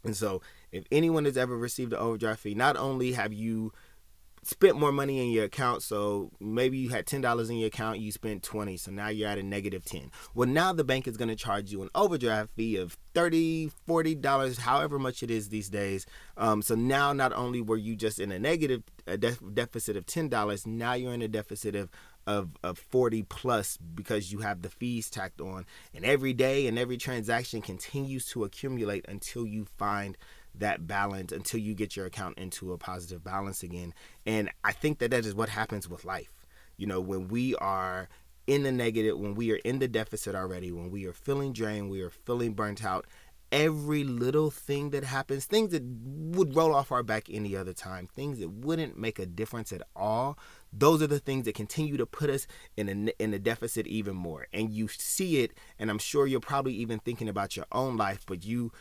And 0.05 0.17
so, 0.17 0.43
if 0.71 0.85
anyone 0.93 1.25
has 1.25 1.37
ever 1.37 1.57
received 1.57 1.95
an 1.95 1.99
overdraft 1.99 2.41
fee, 2.41 2.55
not 2.55 2.77
only 2.77 3.13
have 3.13 3.33
you 3.33 3.73
spent 4.43 4.77
more 4.77 4.93
money 4.93 5.21
in 5.21 5.31
your 5.31 5.45
account 5.45 5.83
so 5.83 6.31
maybe 6.41 6.79
you 6.79 6.89
had 6.89 7.07
$10 7.07 7.51
in 7.51 7.57
your 7.57 7.69
account 7.69 8.01
you 8.01 8.11
spent 8.11 8.43
20 8.43 8.77
so 8.77 8.91
now 8.91 9.09
you're 9.09 9.29
at 9.29 9.39
a 9.39 9.43
negative 9.43 9.85
10 9.85 10.11
well 10.35 10.49
now 10.49 10.73
the 10.73 10.85
bank 10.85 11.07
is 11.07 11.17
going 11.17 11.29
to 11.29 11.37
charge 11.37 11.71
you 11.71 11.83
an 11.83 11.91
overdraft 11.95 12.51
fee 12.55 12.77
of 12.77 12.97
30 13.15 13.71
$40 13.89 14.59
however 14.59 14.99
much 14.99 15.23
it 15.23 15.31
is 15.31 15.49
these 15.49 15.69
days. 15.69 16.07
Um, 16.37 16.63
so 16.63 16.75
now 16.75 17.13
not 17.13 17.33
only 17.33 17.61
were 17.61 17.77
you 17.77 17.97
just 17.97 18.21
in 18.21 18.31
a 18.33 18.39
negative 18.39 18.83
a 19.07 19.17
def- 19.17 19.43
deficit 19.53 19.97
of 19.97 20.07
$10 20.07 20.67
now 20.67 20.95
you're 20.95 21.15
in 21.15 21.23
a 21.23 21.29
deficit 21.29 21.75
of 21.75 21.91
of, 22.27 22.51
of 22.63 22.79
40 22.79 23.23
plus 23.25 23.77
because 23.77 24.31
you 24.31 24.41
have 24.41 24.63
the 24.63 24.69
fees 24.69 25.11
tacked 25.11 25.41
on. 25.41 25.67
And 25.95 26.05
every 26.05 26.33
day 26.33 26.67
and 26.67 26.79
every 26.79 26.97
transaction 26.97 27.61
continues 27.63 28.27
to 28.27 28.45
accumulate 28.45 29.05
until 29.09 29.47
you 29.47 29.67
find 29.79 30.17
that 30.55 30.87
balance 30.87 31.33
until 31.33 31.61
you 31.61 31.75
get 31.75 31.97
your 31.97 32.07
account 32.07 32.39
into 32.39 32.73
a 32.73 32.79
positive 32.79 33.23
balance 33.25 33.63
again. 33.63 33.95
And 34.27 34.51
I 34.65 34.73
think 34.73 34.99
that 34.99 35.11
that 35.11 35.25
is 35.25 35.35
what 35.35 35.49
happens 35.49 35.89
with 35.89 36.05
life. 36.05 36.33
You 36.77 36.87
know, 36.87 37.01
when 37.01 37.29
we 37.29 37.55
are 37.57 38.09
in 38.47 38.63
the 38.63 38.73
negative, 38.73 39.19
when 39.19 39.35
we 39.35 39.53
are 39.53 39.61
in 39.65 39.79
the 39.79 39.89
deficit 39.89 40.35
already, 40.35 40.73
when 40.73 40.91
we 40.91 41.07
are 41.07 41.13
feeling 41.13 41.53
drained, 41.53 41.91
we 41.91 42.03
are 42.03 42.11
feeling 42.11 42.55
burnt 42.55 42.85
out, 42.85 43.07
every 43.53 44.05
little 44.05 44.51
thing 44.51 44.91
that 44.91 45.05
happens, 45.05 45.45
things 45.45 45.73
that 45.73 45.83
would 45.83 46.55
roll 46.55 46.75
off 46.75 46.93
our 46.93 47.03
back 47.03 47.29
any 47.31 47.57
other 47.57 47.73
time, 47.73 48.07
things 48.07 48.39
that 48.39 48.49
wouldn't 48.49 48.97
make 48.97 49.19
a 49.19 49.27
difference 49.27 49.73
at 49.73 49.83
all, 49.97 50.39
those 50.73 51.03
are 51.03 51.07
the 51.07 51.19
things 51.19 51.45
that 51.45 51.55
continue 51.55 51.97
to 51.97 52.07
put 52.07 52.31
us 52.31 52.47
in 52.77 52.89
a, 52.89 53.23
in 53.23 53.35
a 53.35 53.39
deficit 53.39 53.87
even 53.87 54.15
more. 54.15 54.47
And 54.53 54.71
you 54.71 54.89
see 54.89 55.39
it, 55.39 55.53
and 55.79 55.91
I'm 55.91 55.99
sure 55.99 56.27
you're 56.27 56.41
probably 56.41 56.75
even 56.75 57.01
thinking 57.01 57.29
about 57.29 57.57
your 57.57 57.67
own 57.73 57.97
life, 57.97 58.25
but 58.27 58.45
you 58.45 58.73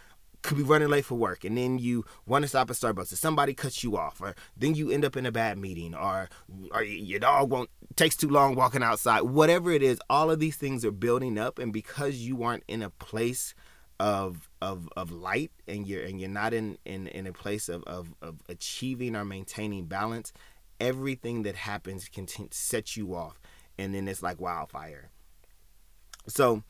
could 0.41 0.58
be 0.58 0.63
running 0.63 0.88
late 0.88 1.05
for 1.05 1.15
work 1.15 1.43
and 1.43 1.58
then 1.58 1.79
you 1.79 2.05
want 2.25 2.43
to 2.43 2.48
stop 2.48 2.69
at 2.69 2.75
Starbucks 2.75 3.10
and 3.10 3.19
somebody 3.19 3.53
cuts 3.53 3.84
you 3.84 3.98
off 3.98 4.22
or 4.22 4.36
then 4.55 4.75
you 4.75 4.89
end 4.89 5.03
up 5.03 5.17
in 5.17 5.25
a 5.25 5.31
bad 5.31 5.58
meeting 5.58 5.93
or 5.93 6.29
or 6.72 6.84
your 6.84 7.19
dog 7.19 7.51
won't 7.51 7.69
takes 7.96 8.15
too 8.15 8.29
long 8.29 8.55
walking 8.55 8.84
outside. 8.84 9.22
Whatever 9.22 9.72
it 9.72 9.84
is 9.84 10.00
all 10.10 10.31
of 10.31 10.39
these 10.39 10.55
things 10.55 10.86
are 10.86 10.91
building 10.91 11.38
up 11.38 11.60
and 11.60 11.74
because 11.74 12.17
you 12.17 12.43
aren't 12.43 12.63
in 12.67 12.81
a 12.81 12.89
place 12.89 13.53
of 14.00 14.50
of 14.62 14.88
of 14.96 15.12
light 15.12 15.51
and 15.67 15.88
you're 15.88 16.03
and 16.03 16.19
you're 16.19 16.29
not 16.29 16.53
in 16.53 16.77
in, 16.86 17.08
in 17.08 17.27
a 17.27 17.34
place 17.34 17.67
of, 17.67 17.84
of 17.84 18.15
of 18.22 18.41
achieving 18.48 19.15
or 19.15 19.25
maintaining 19.25 19.86
balance 19.86 20.31
everything 20.79 21.43
that 21.43 21.55
happens 21.55 22.08
can 22.08 22.25
t- 22.25 22.48
set 22.51 22.96
you 22.96 23.13
off 23.13 23.41
and 23.77 23.93
then 23.93 24.08
it's 24.08 24.22
like 24.22 24.39
wildfire. 24.39 25.10
So 26.27 26.63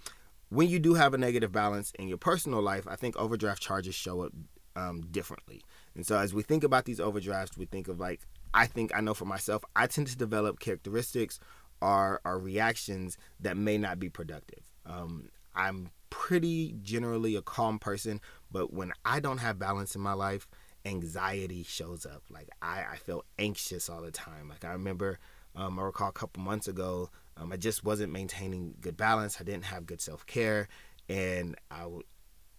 when 0.49 0.67
you 0.67 0.79
do 0.79 0.95
have 0.95 1.13
a 1.13 1.17
negative 1.17 1.51
balance 1.51 1.91
in 1.97 2.07
your 2.07 2.17
personal 2.17 2.61
life, 2.61 2.87
I 2.87 2.95
think 2.95 3.15
overdraft 3.17 3.61
charges 3.61 3.95
show 3.95 4.21
up 4.21 4.33
um, 4.75 5.01
differently. 5.11 5.61
And 5.95 6.05
so 6.05 6.17
as 6.17 6.33
we 6.33 6.43
think 6.43 6.63
about 6.63 6.85
these 6.85 6.99
overdrafts, 6.99 7.57
we 7.57 7.65
think 7.65 7.87
of 7.87 7.99
like, 7.99 8.21
I 8.53 8.65
think 8.65 8.91
I 8.95 9.01
know 9.01 9.13
for 9.13 9.25
myself, 9.25 9.63
I 9.75 9.87
tend 9.87 10.07
to 10.07 10.17
develop 10.17 10.59
characteristics 10.59 11.39
or, 11.81 12.19
or 12.25 12.39
reactions 12.39 13.17
that 13.39 13.57
may 13.57 13.77
not 13.77 13.99
be 13.99 14.09
productive. 14.09 14.63
Um, 14.85 15.29
I'm 15.55 15.91
pretty 16.09 16.75
generally 16.81 17.35
a 17.35 17.41
calm 17.41 17.79
person, 17.79 18.21
but 18.51 18.73
when 18.73 18.91
I 19.05 19.19
don't 19.19 19.37
have 19.39 19.59
balance 19.59 19.95
in 19.95 20.01
my 20.01 20.13
life, 20.13 20.47
anxiety 20.85 21.63
shows 21.63 22.05
up. 22.05 22.23
Like 22.29 22.49
I, 22.61 22.83
I 22.93 22.95
feel 22.95 23.23
anxious 23.37 23.89
all 23.89 24.01
the 24.01 24.11
time. 24.11 24.49
Like 24.49 24.65
I 24.65 24.71
remember, 24.71 25.19
um, 25.55 25.79
I 25.79 25.83
recall 25.83 26.09
a 26.09 26.13
couple 26.13 26.41
months 26.43 26.67
ago, 26.67 27.09
um, 27.37 27.51
I 27.51 27.57
just 27.57 27.83
wasn't 27.83 28.11
maintaining 28.11 28.75
good 28.81 28.97
balance. 28.97 29.37
I 29.39 29.43
didn't 29.43 29.65
have 29.65 29.85
good 29.85 30.01
self 30.01 30.25
care, 30.25 30.67
and 31.07 31.55
I 31.71 31.81
w- 31.81 32.03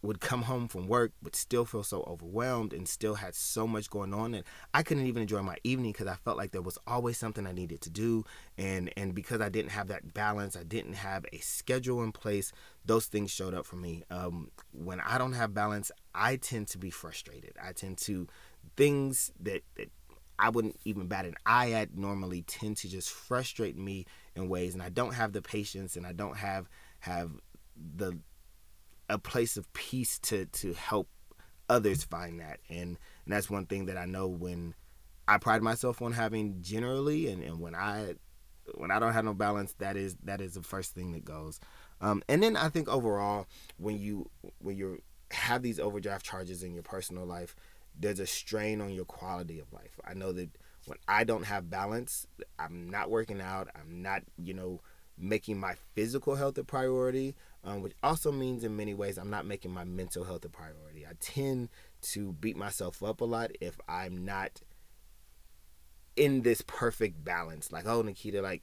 would 0.02 0.20
come 0.20 0.42
home 0.42 0.66
from 0.66 0.88
work 0.88 1.12
but 1.20 1.37
still 1.37 1.64
feel 1.64 1.82
so 1.82 2.02
overwhelmed 2.06 2.73
and 2.73 2.88
still 2.88 3.16
had 3.16 3.35
so 3.35 3.66
much 3.66 3.90
going 3.90 4.14
on 4.14 4.35
and 4.35 4.44
I 4.73 4.82
couldn't 4.82 5.06
even 5.06 5.20
enjoy 5.23 5.42
my 5.42 5.56
evening 5.62 5.92
because 5.92 6.06
I 6.06 6.14
felt 6.14 6.38
like 6.38 6.52
there 6.52 6.62
was 6.62 6.78
always 6.87 7.18
something 7.18 7.47
I 7.47 7.52
needed 7.52 7.82
to 7.82 7.90
do. 7.90 8.25
And 8.56 8.90
and 8.97 9.14
because 9.14 9.40
I 9.40 9.50
didn't 9.50 9.73
have 9.73 9.88
that 9.88 10.14
balance 10.14 10.56
I 10.56 10.62
didn't 10.62 10.94
have 10.94 11.26
a 11.32 11.38
schedule 11.38 12.02
in 12.02 12.12
place 12.12 12.52
those 12.87 13.06
things 13.06 13.30
showed 13.30 13.52
up 13.52 13.66
for 13.66 13.76
me. 13.76 14.02
Um, 14.11 14.50
when 14.73 15.00
I 15.00 15.18
don't 15.18 15.35
have 15.35 15.52
balance 15.52 15.92
I 16.14 16.37
tend 16.37 16.68
to 16.68 16.78
be 16.78 16.90
frustrated. 16.90 17.52
I 17.62 17.73
tend 17.73 17.99
to 17.99 18.26
things 18.76 19.32
that, 19.40 19.62
that 19.75 19.90
I 20.40 20.49
wouldn't 20.49 20.80
even 20.85 21.06
bat 21.06 21.26
an 21.26 21.35
eye 21.44 21.73
at. 21.73 21.97
Normally 21.97 22.42
tend 22.42 22.78
to 22.78 22.88
just 22.88 23.11
frustrate 23.11 23.76
me 23.76 24.06
in 24.35 24.49
ways 24.49 24.75
and 24.75 24.82
I 24.82 24.88
don't 24.88 25.14
have 25.14 25.32
the 25.32 25.42
patience 25.42 25.97
and 25.97 26.06
I 26.06 26.12
don't 26.12 26.37
have 26.37 26.68
have 27.00 27.30
the 27.76 28.18
a 29.09 29.18
place 29.18 29.56
of 29.56 29.70
peace 29.73 30.18
to 30.20 30.47
to 30.47 30.73
help 30.73 31.09
others 31.68 32.02
find 32.02 32.40
that. 32.40 32.61
And, 32.68 32.78
and 32.78 32.99
that's 33.26 33.50
one 33.50 33.66
thing 33.66 33.87
that 33.87 33.97
I 33.97 34.06
know 34.06 34.26
when 34.26 34.75
I 35.28 35.38
pride 35.38 35.62
myself 35.62 36.00
on 36.02 36.12
having 36.12 36.62
generally 36.62 37.28
and, 37.28 37.42
and 37.42 37.61
when 37.61 37.75
I 37.75 38.14
when 38.75 38.90
I 38.90 38.99
don't 38.99 39.12
have 39.12 39.25
no 39.25 39.35
balance 39.35 39.75
that 39.78 39.97
is 39.97 40.16
that 40.25 40.40
is 40.40 40.54
the 40.54 40.62
first 40.62 40.94
thing 40.94 41.12
that 41.12 41.25
goes. 41.25 41.61
Um, 42.00 42.23
and 42.28 42.42
then 42.42 42.56
I 42.56 42.68
think 42.70 42.88
overall 42.88 43.47
when 43.76 43.99
you 43.99 44.30
when 44.59 44.76
you 44.76 45.02
have 45.32 45.62
these 45.62 45.78
overdraft 45.78 46.25
charges 46.25 46.62
in 46.62 46.73
your 46.73 46.82
personal 46.82 47.25
life 47.25 47.54
there's 48.00 48.21
a 48.21 48.26
strain 48.26 48.80
on 48.80 48.90
your 48.90 49.04
quality 49.04 49.61
of 49.61 49.73
life. 49.73 50.00
I 50.04 50.14
know 50.14 50.33
that 50.33 50.50
when 50.87 50.99
I 51.07 51.25
don't 51.25 51.45
have 51.45 51.71
balance, 51.71 52.26
I'm 52.59 52.88
not 52.90 53.11
working 53.11 53.40
out, 53.40 53.69
I'm 53.75 54.02
not, 54.02 54.23
you 54.38 54.54
know, 54.54 54.80
making 55.19 55.61
my 55.61 55.75
physical 55.95 56.35
health 56.35 56.57
a 56.57 56.64
priority, 56.64 57.37
um, 57.62 57.83
which 57.83 57.92
also 58.02 58.33
means 58.33 58.64
in 58.64 58.75
many 58.75 58.95
ways 58.95 59.19
I'm 59.19 59.28
not 59.28 59.45
making 59.45 59.71
my 59.71 59.85
mental 59.85 60.25
health 60.25 60.45
a 60.47 60.49
priority. 60.49 61.07
I 61.07 61.12
tend 61.21 61.69
to 62.02 62.33
beat 62.33 62.57
myself 62.57 63.02
up 63.02 63.21
a 63.21 63.26
lot 63.26 63.50
if 63.61 63.78
I'm 63.87 64.25
not 64.25 64.62
in 66.16 66.42
this 66.42 66.62
perfect 66.62 67.23
balance. 67.23 67.71
Like, 67.71 67.87
oh, 67.87 68.00
Nikita, 68.00 68.40
like, 68.40 68.62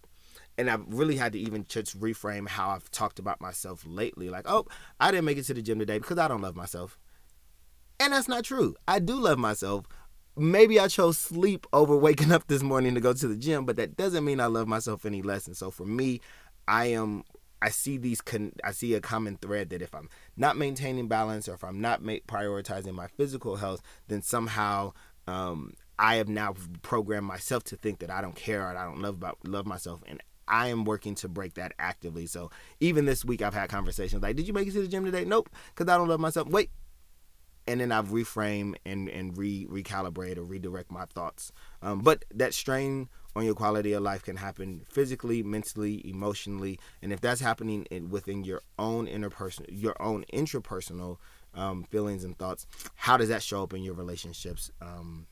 and 0.58 0.70
I've 0.70 0.84
really 0.88 1.17
had 1.17 1.34
to 1.34 1.39
even 1.39 1.65
just 1.70 2.00
reframe 2.00 2.48
how 2.48 2.70
I've 2.70 2.89
talked 2.89 3.20
about 3.20 3.39
myself 3.39 3.84
lately. 3.86 4.29
Like, 4.29 4.50
oh, 4.50 4.65
I 5.00 5.12
didn't 5.12 5.25
make 5.25 5.38
it 5.38 5.44
to 5.46 5.53
the 5.53 5.62
gym 5.62 5.77
today 5.77 6.00
because 6.00 6.17
I 6.17 6.27
don't 6.27 6.41
love 6.41 6.56
myself. 6.56 6.98
And 8.00 8.13
that's 8.13 8.27
not 8.27 8.44
true. 8.44 8.75
I 8.88 9.00
do 9.00 9.20
love 9.20 9.39
myself. 9.39 9.86
Maybe 10.36 10.80
I 10.80 10.88
chose 10.88 11.18
sleep 11.18 11.66
over 11.74 11.98
waking 11.98 12.32
up 12.38 12.48
this 12.48 12.62
morning 12.62 12.94
to 12.96 13.01
go 13.01 13.13
to 13.13 13.27
the 13.27 13.36
gym, 13.36 13.66
but 13.66 13.75
that 13.77 13.98
doesn't 13.98 14.24
mean 14.25 14.39
I 14.39 14.46
love 14.46 14.68
myself 14.68 15.06
any 15.06 15.22
less. 15.22 15.48
And 15.48 15.58
so 15.58 15.72
for 15.72 15.86
me, 15.86 16.22
I 16.68 16.88
am 16.88 17.24
I 17.62 17.70
see 17.70 17.98
these 17.98 18.22
con- 18.22 18.54
I 18.63 18.72
see 18.72 18.94
a 18.94 19.01
common 19.01 19.38
thread 19.38 19.70
that 19.72 19.82
if 19.82 19.94
I'm 19.96 20.10
not 20.36 20.58
maintaining 20.58 21.08
balance 21.08 21.48
or 21.48 21.56
if 21.56 21.63
I'm 21.63 21.82
not 21.82 22.04
ma- 22.04 22.13
prioritizing 22.27 22.94
my 22.94 23.08
physical 23.08 23.56
health, 23.56 23.82
then 24.08 24.22
somehow 24.22 24.94
um, 25.25 25.74
I 25.98 26.16
have 26.16 26.30
now 26.30 26.54
programmed 26.84 27.25
myself 27.25 27.63
to 27.66 27.75
think 27.75 28.00
that 28.00 28.12
I 28.12 28.22
don't 28.22 28.36
care 28.36 28.62
or 28.62 28.77
I 28.77 28.86
don't 28.86 29.01
love 29.01 29.16
about 29.16 29.39
love 29.44 29.66
myself, 29.66 30.01
and 30.08 30.22
I 30.48 30.68
am 30.68 30.86
working 30.86 31.16
to 31.16 31.27
break 31.27 31.56
that 31.56 31.74
actively. 31.80 32.27
So 32.27 32.51
even 32.80 33.06
this 33.06 33.25
week, 33.25 33.42
I've 33.42 33.56
had 33.56 33.70
conversations 33.70 34.22
like, 34.22 34.36
"Did 34.36 34.48
you 34.48 34.54
make 34.54 34.68
it 34.68 34.74
to 34.74 34.82
the 34.82 34.88
gym 34.88 35.04
today?" 35.04 35.25
Nope, 35.25 35.50
because 35.74 35.92
I 35.92 35.98
don't 35.98 36.08
love 36.08 36.20
myself. 36.20 36.48
Wait, 36.48 36.70
and 37.67 37.81
then 37.81 37.91
I've 37.91 38.09
reframe 38.09 38.75
and 38.86 39.09
and 39.09 39.38
re 39.38 39.65
recalibrate 39.69 40.38
or 40.38 40.43
redirect 40.43 40.91
my 40.91 41.05
thoughts. 41.05 41.51
Um, 41.81 42.01
but 42.01 42.25
that 42.33 42.53
strain 42.53 43.09
on 43.36 43.45
your 43.45 43.53
quality 43.53 43.93
of 43.93 44.01
life 44.01 44.24
can 44.24 44.38
happen 44.38 44.81
physically, 44.89 45.43
mentally, 45.43 46.07
emotionally, 46.07 46.79
and 47.01 47.13
if 47.13 47.21
that's 47.21 47.41
happening 47.41 47.86
in, 47.91 48.09
within 48.09 48.43
your 48.43 48.62
own 48.79 49.05
interpersonal, 49.05 49.65
your 49.69 49.95
own 50.01 50.25
intrapersonal 50.33 51.17
um, 51.53 51.83
feelings 51.83 52.24
and 52.24 52.38
thoughts, 52.38 52.65
how 52.95 53.15
does 53.17 53.29
that 53.29 53.43
show 53.43 53.62
up 53.62 53.74
in 53.74 53.83
your 53.83 53.93
relationships 53.93 54.71
um, 54.81 55.27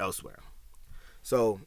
elsewhere? 0.00 0.38
So 1.22 1.60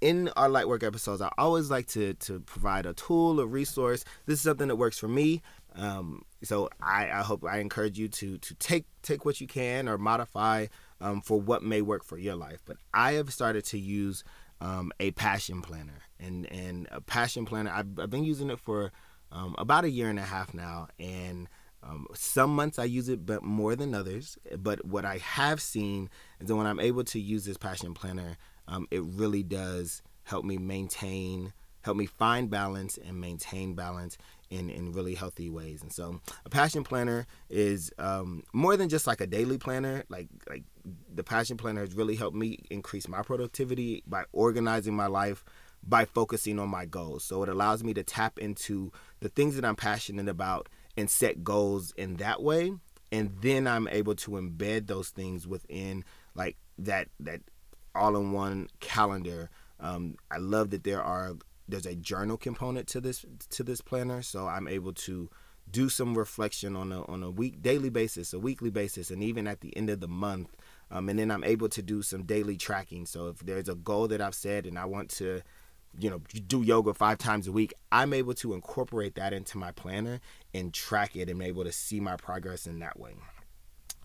in 0.00 0.28
our 0.36 0.48
light 0.48 0.68
work 0.68 0.82
episodes, 0.82 1.22
I 1.22 1.30
always 1.38 1.70
like 1.70 1.86
to 1.88 2.14
to 2.14 2.40
provide 2.40 2.84
a 2.86 2.92
tool, 2.92 3.40
a 3.40 3.46
resource. 3.46 4.04
This 4.26 4.38
is 4.38 4.42
something 4.42 4.68
that 4.68 4.76
works 4.76 4.98
for 4.98 5.08
me. 5.08 5.42
Um, 5.74 6.22
so 6.42 6.68
I, 6.80 7.10
I 7.10 7.22
hope 7.22 7.44
I 7.44 7.58
encourage 7.58 7.98
you 7.98 8.08
to 8.08 8.38
to 8.38 8.54
take 8.54 8.86
take 9.02 9.24
what 9.24 9.40
you 9.40 9.46
can 9.46 9.88
or 9.88 9.98
modify 9.98 10.66
um, 11.00 11.20
for 11.20 11.40
what 11.40 11.62
may 11.62 11.82
work 11.82 12.04
for 12.04 12.18
your 12.18 12.36
life. 12.36 12.60
But 12.64 12.76
I 12.92 13.12
have 13.12 13.32
started 13.32 13.64
to 13.66 13.78
use 13.78 14.24
um, 14.60 14.92
a 15.00 15.10
passion 15.12 15.62
planner, 15.62 16.02
and 16.20 16.46
and 16.50 16.88
a 16.90 17.00
passion 17.00 17.44
planner. 17.44 17.70
I've, 17.70 17.98
I've 17.98 18.10
been 18.10 18.24
using 18.24 18.50
it 18.50 18.60
for 18.60 18.92
um, 19.32 19.54
about 19.58 19.84
a 19.84 19.90
year 19.90 20.08
and 20.08 20.18
a 20.18 20.22
half 20.22 20.54
now, 20.54 20.88
and 20.98 21.48
um, 21.82 22.06
some 22.14 22.54
months 22.54 22.78
I 22.78 22.84
use 22.84 23.08
it, 23.08 23.26
but 23.26 23.42
more 23.42 23.74
than 23.74 23.94
others. 23.94 24.38
But 24.56 24.84
what 24.84 25.04
I 25.04 25.18
have 25.18 25.60
seen 25.60 26.08
is 26.40 26.48
that 26.48 26.56
when 26.56 26.66
I'm 26.66 26.80
able 26.80 27.04
to 27.04 27.20
use 27.20 27.44
this 27.44 27.58
passion 27.58 27.94
planner 27.94 28.38
um, 28.68 28.86
it 28.90 29.02
really 29.02 29.42
does 29.42 30.02
help 30.24 30.44
me 30.44 30.56
maintain, 30.58 31.52
help 31.84 31.96
me 31.96 32.06
find 32.06 32.48
balance 32.50 32.98
and 32.98 33.20
maintain 33.20 33.74
balance 33.74 34.16
in, 34.50 34.70
in 34.70 34.92
really 34.92 35.14
healthy 35.14 35.50
ways. 35.50 35.82
And 35.82 35.92
so 35.92 36.20
a 36.44 36.50
passion 36.50 36.82
planner 36.82 37.26
is 37.50 37.92
um, 37.98 38.42
more 38.52 38.76
than 38.76 38.88
just 38.88 39.06
like 39.06 39.20
a 39.20 39.26
daily 39.26 39.58
planner. 39.58 40.04
Like 40.08 40.28
like 40.48 40.64
the 41.12 41.24
passion 41.24 41.56
planner 41.56 41.82
has 41.82 41.94
really 41.94 42.16
helped 42.16 42.36
me 42.36 42.58
increase 42.70 43.06
my 43.08 43.22
productivity 43.22 44.02
by 44.06 44.24
organizing 44.32 44.94
my 44.94 45.06
life 45.06 45.44
by 45.86 46.06
focusing 46.06 46.58
on 46.58 46.70
my 46.70 46.86
goals. 46.86 47.24
So 47.24 47.42
it 47.42 47.48
allows 47.50 47.84
me 47.84 47.92
to 47.94 48.02
tap 48.02 48.38
into 48.38 48.90
the 49.20 49.28
things 49.28 49.54
that 49.56 49.64
I'm 49.66 49.76
passionate 49.76 50.28
about 50.28 50.70
and 50.96 51.10
set 51.10 51.44
goals 51.44 51.92
in 51.96 52.16
that 52.16 52.42
way. 52.42 52.72
And 53.12 53.36
then 53.42 53.66
I'm 53.66 53.86
able 53.88 54.14
to 54.16 54.32
embed 54.32 54.86
those 54.86 55.10
things 55.10 55.46
within 55.46 56.04
like 56.34 56.56
that 56.78 57.08
that 57.20 57.42
all 57.94 58.16
in 58.16 58.32
one 58.32 58.68
calendar. 58.80 59.50
Um, 59.78 60.16
I 60.30 60.38
love 60.38 60.70
that 60.70 60.84
there 60.84 61.02
are 61.02 61.34
there's 61.68 61.86
a 61.86 61.94
journal 61.94 62.36
component 62.36 62.88
to 62.88 63.00
this 63.00 63.24
to 63.50 63.62
this 63.62 63.80
planner, 63.80 64.22
so 64.22 64.46
I'm 64.46 64.68
able 64.68 64.92
to 64.92 65.30
do 65.70 65.88
some 65.88 66.16
reflection 66.16 66.76
on 66.76 66.92
a 66.92 67.04
on 67.04 67.22
a 67.22 67.30
week 67.30 67.62
daily 67.62 67.90
basis, 67.90 68.32
a 68.32 68.38
weekly 68.38 68.70
basis, 68.70 69.10
and 69.10 69.22
even 69.22 69.46
at 69.46 69.60
the 69.60 69.76
end 69.76 69.90
of 69.90 70.00
the 70.00 70.08
month. 70.08 70.54
Um, 70.90 71.08
and 71.08 71.18
then 71.18 71.30
I'm 71.30 71.44
able 71.44 71.68
to 71.70 71.82
do 71.82 72.02
some 72.02 72.24
daily 72.24 72.56
tracking. 72.56 73.06
So 73.06 73.28
if 73.28 73.38
there's 73.38 73.68
a 73.68 73.74
goal 73.74 74.06
that 74.08 74.20
I've 74.20 74.34
set 74.34 74.66
and 74.66 74.78
I 74.78 74.84
want 74.84 75.08
to, 75.12 75.40
you 75.98 76.10
know, 76.10 76.20
do 76.46 76.62
yoga 76.62 76.92
five 76.92 77.18
times 77.18 77.48
a 77.48 77.52
week, 77.52 77.72
I'm 77.90 78.12
able 78.12 78.34
to 78.34 78.52
incorporate 78.52 79.14
that 79.14 79.32
into 79.32 79.58
my 79.58 79.72
planner 79.72 80.20
and 80.52 80.72
track 80.72 81.16
it 81.16 81.30
and 81.30 81.42
able 81.42 81.64
to 81.64 81.72
see 81.72 82.00
my 82.00 82.16
progress 82.16 82.66
in 82.66 82.78
that 82.80 83.00
way. 83.00 83.14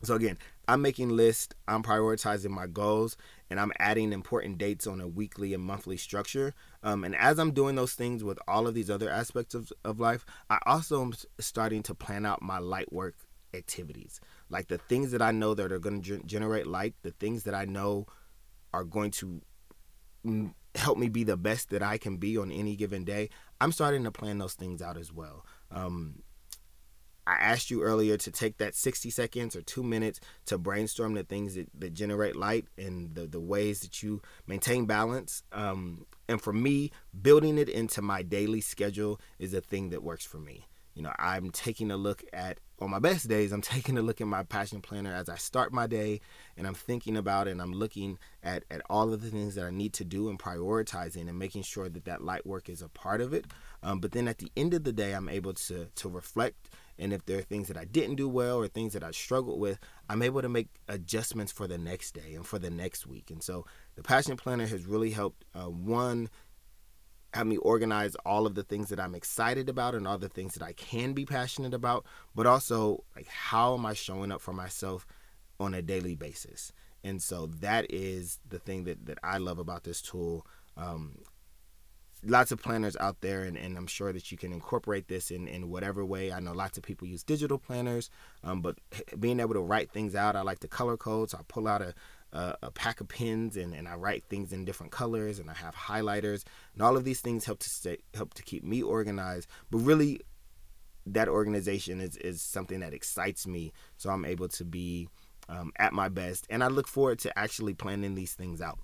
So 0.01 0.15
again, 0.15 0.37
I'm 0.67 0.81
making 0.81 1.09
lists, 1.09 1.53
I'm 1.67 1.83
prioritizing 1.83 2.51
my 2.51 2.67
goals, 2.67 3.17
and 3.49 3.59
I'm 3.59 3.71
adding 3.79 4.13
important 4.13 4.57
dates 4.57 4.85
on 4.87 5.01
a 5.01 5.07
weekly 5.07 5.53
and 5.53 5.63
monthly 5.63 5.97
structure. 5.97 6.53
Um, 6.83 7.03
and 7.03 7.15
as 7.15 7.39
I'm 7.39 7.51
doing 7.51 7.75
those 7.75 7.93
things 7.93 8.23
with 8.23 8.39
all 8.47 8.67
of 8.67 8.73
these 8.73 8.89
other 8.89 9.09
aspects 9.09 9.55
of, 9.55 9.71
of 9.83 9.99
life, 9.99 10.25
I 10.49 10.59
also 10.65 11.01
am 11.01 11.13
starting 11.39 11.83
to 11.83 11.95
plan 11.95 12.25
out 12.25 12.41
my 12.41 12.59
light 12.59 12.91
work 12.93 13.15
activities, 13.53 14.21
like 14.49 14.67
the 14.67 14.77
things 14.77 15.11
that 15.11 15.21
I 15.21 15.31
know 15.31 15.53
that 15.53 15.71
are 15.71 15.79
going 15.79 16.01
to 16.01 16.19
generate 16.19 16.67
light, 16.67 16.95
the 17.01 17.11
things 17.11 17.43
that 17.43 17.55
I 17.55 17.65
know 17.65 18.05
are 18.73 18.83
going 18.83 19.11
to 19.11 19.41
help 20.75 20.97
me 20.97 21.09
be 21.09 21.23
the 21.23 21.37
best 21.37 21.69
that 21.69 21.81
I 21.81 21.97
can 21.97 22.17
be 22.17 22.37
on 22.37 22.51
any 22.51 22.75
given 22.75 23.03
day. 23.03 23.29
I'm 23.59 23.71
starting 23.71 24.03
to 24.03 24.11
plan 24.11 24.37
those 24.37 24.53
things 24.53 24.81
out 24.81 24.97
as 24.97 25.11
well. 25.11 25.45
Um, 25.71 26.21
I 27.29 27.35
asked 27.35 27.69
you 27.69 27.83
earlier 27.83 28.17
to 28.17 28.31
take 28.31 28.57
that 28.57 28.73
60 28.73 29.11
seconds 29.11 29.55
or 29.55 29.61
two 29.61 29.83
minutes 29.83 30.19
to 30.47 30.57
brainstorm 30.57 31.13
the 31.13 31.23
things 31.23 31.53
that, 31.53 31.67
that 31.77 31.93
generate 31.93 32.35
light 32.35 32.65
and 32.75 33.13
the, 33.13 33.27
the 33.27 33.39
ways 33.39 33.81
that 33.81 34.01
you 34.01 34.23
maintain 34.47 34.85
balance. 34.85 35.43
Um, 35.51 36.07
and 36.27 36.41
for 36.41 36.51
me, 36.51 36.91
building 37.21 37.59
it 37.59 37.69
into 37.69 38.01
my 38.01 38.23
daily 38.23 38.61
schedule 38.61 39.21
is 39.37 39.53
a 39.53 39.61
thing 39.61 39.91
that 39.91 40.01
works 40.01 40.25
for 40.25 40.39
me. 40.39 40.65
You 40.95 41.03
know, 41.03 41.13
I'm 41.19 41.51
taking 41.51 41.91
a 41.91 41.97
look 41.97 42.23
at, 42.33 42.59
on 42.81 42.89
my 42.89 42.97
best 42.97 43.27
days, 43.27 43.51
I'm 43.51 43.61
taking 43.75 43.99
a 43.99 44.01
look 44.01 44.21
at 44.21 44.27
my 44.27 44.41
passion 44.41 44.81
planner 44.81 45.13
as 45.13 45.29
I 45.29 45.35
start 45.35 45.71
my 45.71 45.85
day 45.85 46.21
and 46.57 46.65
I'm 46.65 46.73
thinking 46.73 47.15
about 47.15 47.47
it 47.47 47.51
and 47.51 47.61
I'm 47.61 47.73
looking 47.73 48.17
at, 48.41 48.63
at 48.71 48.81
all 48.89 49.13
of 49.13 49.21
the 49.21 49.29
things 49.29 49.53
that 49.53 49.65
I 49.65 49.69
need 49.69 49.93
to 49.93 50.03
do 50.03 50.29
and 50.29 50.39
prioritizing 50.39 51.29
and 51.29 51.37
making 51.37 51.61
sure 51.61 51.89
that 51.89 52.05
that 52.05 52.23
light 52.23 52.45
work 52.45 52.69
is 52.69 52.81
a 52.81 52.89
part 52.89 53.21
of 53.21 53.33
it. 53.35 53.45
Um, 53.83 53.99
but 53.99 54.13
then 54.13 54.27
at 54.27 54.39
the 54.39 54.51
end 54.57 54.73
of 54.73 54.83
the 54.83 54.91
day, 54.91 55.13
I'm 55.13 55.29
able 55.29 55.53
to, 55.53 55.85
to 55.93 56.09
reflect 56.09 56.69
and 56.99 57.13
if 57.13 57.25
there 57.25 57.39
are 57.39 57.43
things 57.43 57.69
that 57.69 57.77
I 57.77 57.85
didn't 57.85 58.15
do 58.15 58.27
well 58.27 58.57
or 58.57 58.67
things 58.67 58.93
that 58.93 59.03
I 59.03 59.11
struggled 59.11 59.59
with, 59.59 59.79
I'm 60.09 60.21
able 60.21 60.41
to 60.41 60.49
make 60.49 60.67
adjustments 60.87 61.51
for 61.51 61.65
the 61.65 61.77
next 61.77 62.11
day 62.11 62.33
and 62.35 62.45
for 62.45 62.59
the 62.59 62.69
next 62.69 63.07
week. 63.07 63.31
And 63.31 63.41
so 63.41 63.65
the 63.95 64.03
Passion 64.03 64.35
Planner 64.35 64.67
has 64.67 64.85
really 64.85 65.11
helped, 65.11 65.45
uh, 65.55 65.69
one, 65.69 66.29
have 67.33 67.47
me 67.47 67.57
organize 67.57 68.15
all 68.25 68.45
of 68.45 68.55
the 68.55 68.63
things 68.63 68.89
that 68.89 68.99
I'm 68.99 69.15
excited 69.15 69.69
about 69.69 69.95
and 69.95 70.07
all 70.07 70.17
the 70.17 70.29
things 70.29 70.55
that 70.55 70.63
I 70.63 70.73
can 70.73 71.13
be 71.13 71.25
passionate 71.25 71.73
about, 71.73 72.05
but 72.35 72.45
also 72.45 73.03
like 73.15 73.27
how 73.27 73.75
am 73.75 73.85
I 73.85 73.93
showing 73.93 74.31
up 74.31 74.41
for 74.41 74.53
myself 74.53 75.05
on 75.59 75.73
a 75.73 75.81
daily 75.81 76.15
basis. 76.15 76.71
And 77.03 77.21
so 77.21 77.47
that 77.61 77.85
is 77.89 78.39
the 78.47 78.59
thing 78.59 78.83
that, 78.85 79.05
that 79.05 79.19
I 79.23 79.37
love 79.37 79.59
about 79.59 79.83
this 79.83 80.01
tool. 80.01 80.45
Um, 80.75 81.19
lots 82.23 82.51
of 82.51 82.61
planners 82.61 82.97
out 82.99 83.21
there 83.21 83.43
and, 83.43 83.57
and 83.57 83.77
i'm 83.77 83.87
sure 83.87 84.11
that 84.11 84.31
you 84.31 84.37
can 84.37 84.51
incorporate 84.51 85.07
this 85.07 85.31
in, 85.31 85.47
in 85.47 85.69
whatever 85.69 86.03
way. 86.03 86.31
I 86.31 86.39
know 86.39 86.53
lots 86.53 86.77
of 86.77 86.83
people 86.83 87.07
use 87.07 87.23
digital 87.23 87.57
planners 87.57 88.09
um, 88.43 88.61
but 88.61 88.77
being 89.19 89.39
able 89.39 89.53
to 89.53 89.61
write 89.61 89.91
things 89.91 90.15
out 90.15 90.35
i 90.35 90.41
like 90.41 90.59
the 90.59 90.67
color 90.67 90.97
codes 90.97 91.33
i 91.33 91.39
pull 91.47 91.67
out 91.67 91.81
a, 91.81 91.93
a, 92.33 92.55
a, 92.63 92.71
pack 92.71 92.99
of 93.01 93.07
pens 93.07 93.55
and, 93.55 93.73
and 93.73 93.87
i 93.87 93.95
write 93.95 94.23
things 94.29 94.51
in 94.51 94.65
different 94.65 94.91
colors 94.91 95.39
and 95.39 95.49
i 95.49 95.53
have 95.53 95.75
highlighters 95.75 96.43
and 96.73 96.81
all 96.81 96.97
of 96.97 97.05
these 97.05 97.21
things 97.21 97.45
help 97.45 97.59
to 97.59 97.69
stay 97.69 97.97
help 98.13 98.33
to 98.33 98.43
keep 98.43 98.63
me 98.63 98.81
organized 98.81 99.47
but 99.71 99.79
really 99.79 100.19
that 101.05 101.27
organization 101.27 102.01
is, 102.01 102.17
is 102.17 102.41
something 102.41 102.81
that 102.81 102.93
excites 102.93 103.47
me 103.47 103.71
so 103.97 104.09
i'm 104.09 104.25
able 104.25 104.47
to 104.47 104.65
be 104.65 105.07
um, 105.47 105.71
at 105.77 105.93
my 105.93 106.09
best 106.09 106.45
and 106.49 106.63
i 106.63 106.67
look 106.67 106.87
forward 106.87 107.17
to 107.17 107.39
actually 107.39 107.73
planning 107.73 108.13
these 108.13 108.33
things 108.33 108.61
out 108.61 108.77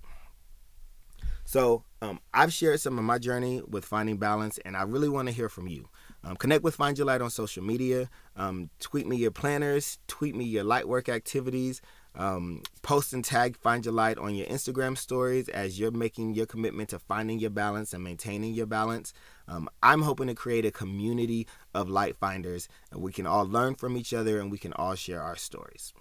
so 1.44 1.84
um, 2.02 2.20
I've 2.34 2.52
shared 2.52 2.80
some 2.80 2.98
of 2.98 3.04
my 3.04 3.18
journey 3.18 3.62
with 3.66 3.84
finding 3.84 4.16
balance, 4.16 4.58
and 4.64 4.76
I 4.76 4.82
really 4.82 5.08
want 5.08 5.28
to 5.28 5.34
hear 5.34 5.48
from 5.48 5.68
you. 5.68 5.88
Um, 6.24 6.36
connect 6.36 6.64
with 6.64 6.74
Find 6.74 6.98
Your 6.98 7.06
Light 7.06 7.20
on 7.20 7.30
social 7.30 7.62
media. 7.62 8.10
Um, 8.34 8.70
tweet 8.80 9.06
me 9.06 9.16
your 9.16 9.30
planners. 9.30 9.98
Tweet 10.08 10.34
me 10.34 10.44
your 10.44 10.64
light 10.64 10.88
work 10.88 11.08
activities. 11.08 11.80
Um, 12.16 12.62
post 12.82 13.12
and 13.12 13.24
tag 13.24 13.56
Find 13.58 13.84
Your 13.84 13.94
Light 13.94 14.18
on 14.18 14.34
your 14.34 14.46
Instagram 14.46 14.98
stories 14.98 15.48
as 15.48 15.78
you're 15.78 15.90
making 15.90 16.34
your 16.34 16.46
commitment 16.46 16.88
to 16.88 16.98
finding 16.98 17.38
your 17.38 17.50
balance 17.50 17.92
and 17.92 18.02
maintaining 18.02 18.54
your 18.54 18.66
balance. 18.66 19.12
Um, 19.46 19.68
I'm 19.82 20.02
hoping 20.02 20.26
to 20.26 20.34
create 20.34 20.64
a 20.64 20.70
community 20.70 21.46
of 21.74 21.88
light 21.88 22.16
finders, 22.16 22.68
and 22.90 23.02
we 23.02 23.12
can 23.12 23.26
all 23.26 23.46
learn 23.46 23.76
from 23.76 23.96
each 23.96 24.12
other 24.12 24.40
and 24.40 24.50
we 24.50 24.58
can 24.58 24.72
all 24.72 24.94
share 24.94 25.22
our 25.22 25.36
stories. 25.36 25.92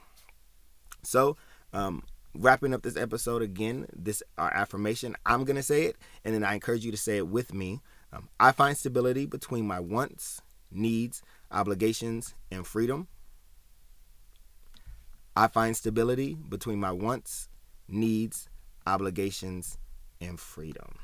So, 1.04 1.38
um, 1.72 2.04
wrapping 2.38 2.74
up 2.74 2.84
this 2.84 2.98
episode 2.98 3.42
again, 3.42 3.88
this 3.96 4.22
our 4.38 4.54
affirmation. 4.54 5.16
I'm 5.26 5.46
gonna 5.46 5.64
say 5.64 5.84
it, 5.84 5.98
and 6.24 6.34
then 6.34 6.44
I 6.44 6.54
encourage 6.54 6.86
you 6.86 6.92
to 6.92 6.98
say 6.98 7.18
it 7.18 7.28
with 7.28 7.54
me. 7.54 7.82
Um, 8.14 8.30
I 8.40 8.52
find 8.52 8.78
stability 8.78 9.26
between 9.26 9.68
my 9.68 9.80
wants, 9.80 10.42
needs, 10.72 11.22
obligations, 11.52 12.36
and 12.52 12.66
freedom. 12.66 13.08
I 15.36 15.48
find 15.48 15.76
stability 15.76 16.38
between 16.48 16.80
my 16.80 16.92
wants, 16.92 17.50
needs, 17.88 18.48
obligations, 18.88 19.78
and 20.22 20.40
freedom. 20.40 20.96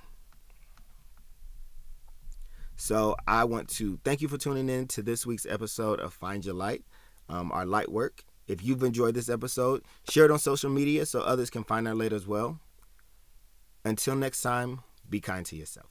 So 2.78 3.16
I 3.28 3.44
want 3.44 3.68
to 3.76 4.00
thank 4.04 4.22
you 4.22 4.28
for 4.28 4.38
tuning 4.38 4.70
in 4.70 4.88
to 4.88 5.04
this 5.04 5.26
week's 5.26 5.46
episode 5.46 6.00
of 6.00 6.14
Find 6.14 6.44
Your 6.44 6.56
Light, 6.56 6.84
um, 7.30 7.52
our 7.52 7.66
light 7.66 7.92
work. 7.92 8.24
If 8.52 8.62
you've 8.62 8.84
enjoyed 8.84 9.16
this 9.16 9.30
episode, 9.30 9.82
share 10.10 10.26
it 10.26 10.32
on 10.32 10.38
social 10.38 10.70
media 10.70 11.06
so 11.06 11.22
others 11.22 11.50
can 11.50 11.64
find 11.64 11.88
our 11.88 11.96
later 11.96 12.18
as 12.18 12.28
well. 12.28 12.60
Until 13.86 14.14
next 14.16 14.42
time, 14.42 14.82
be 15.10 15.22
kind 15.22 15.46
to 15.46 15.56
yourself. 15.56 15.91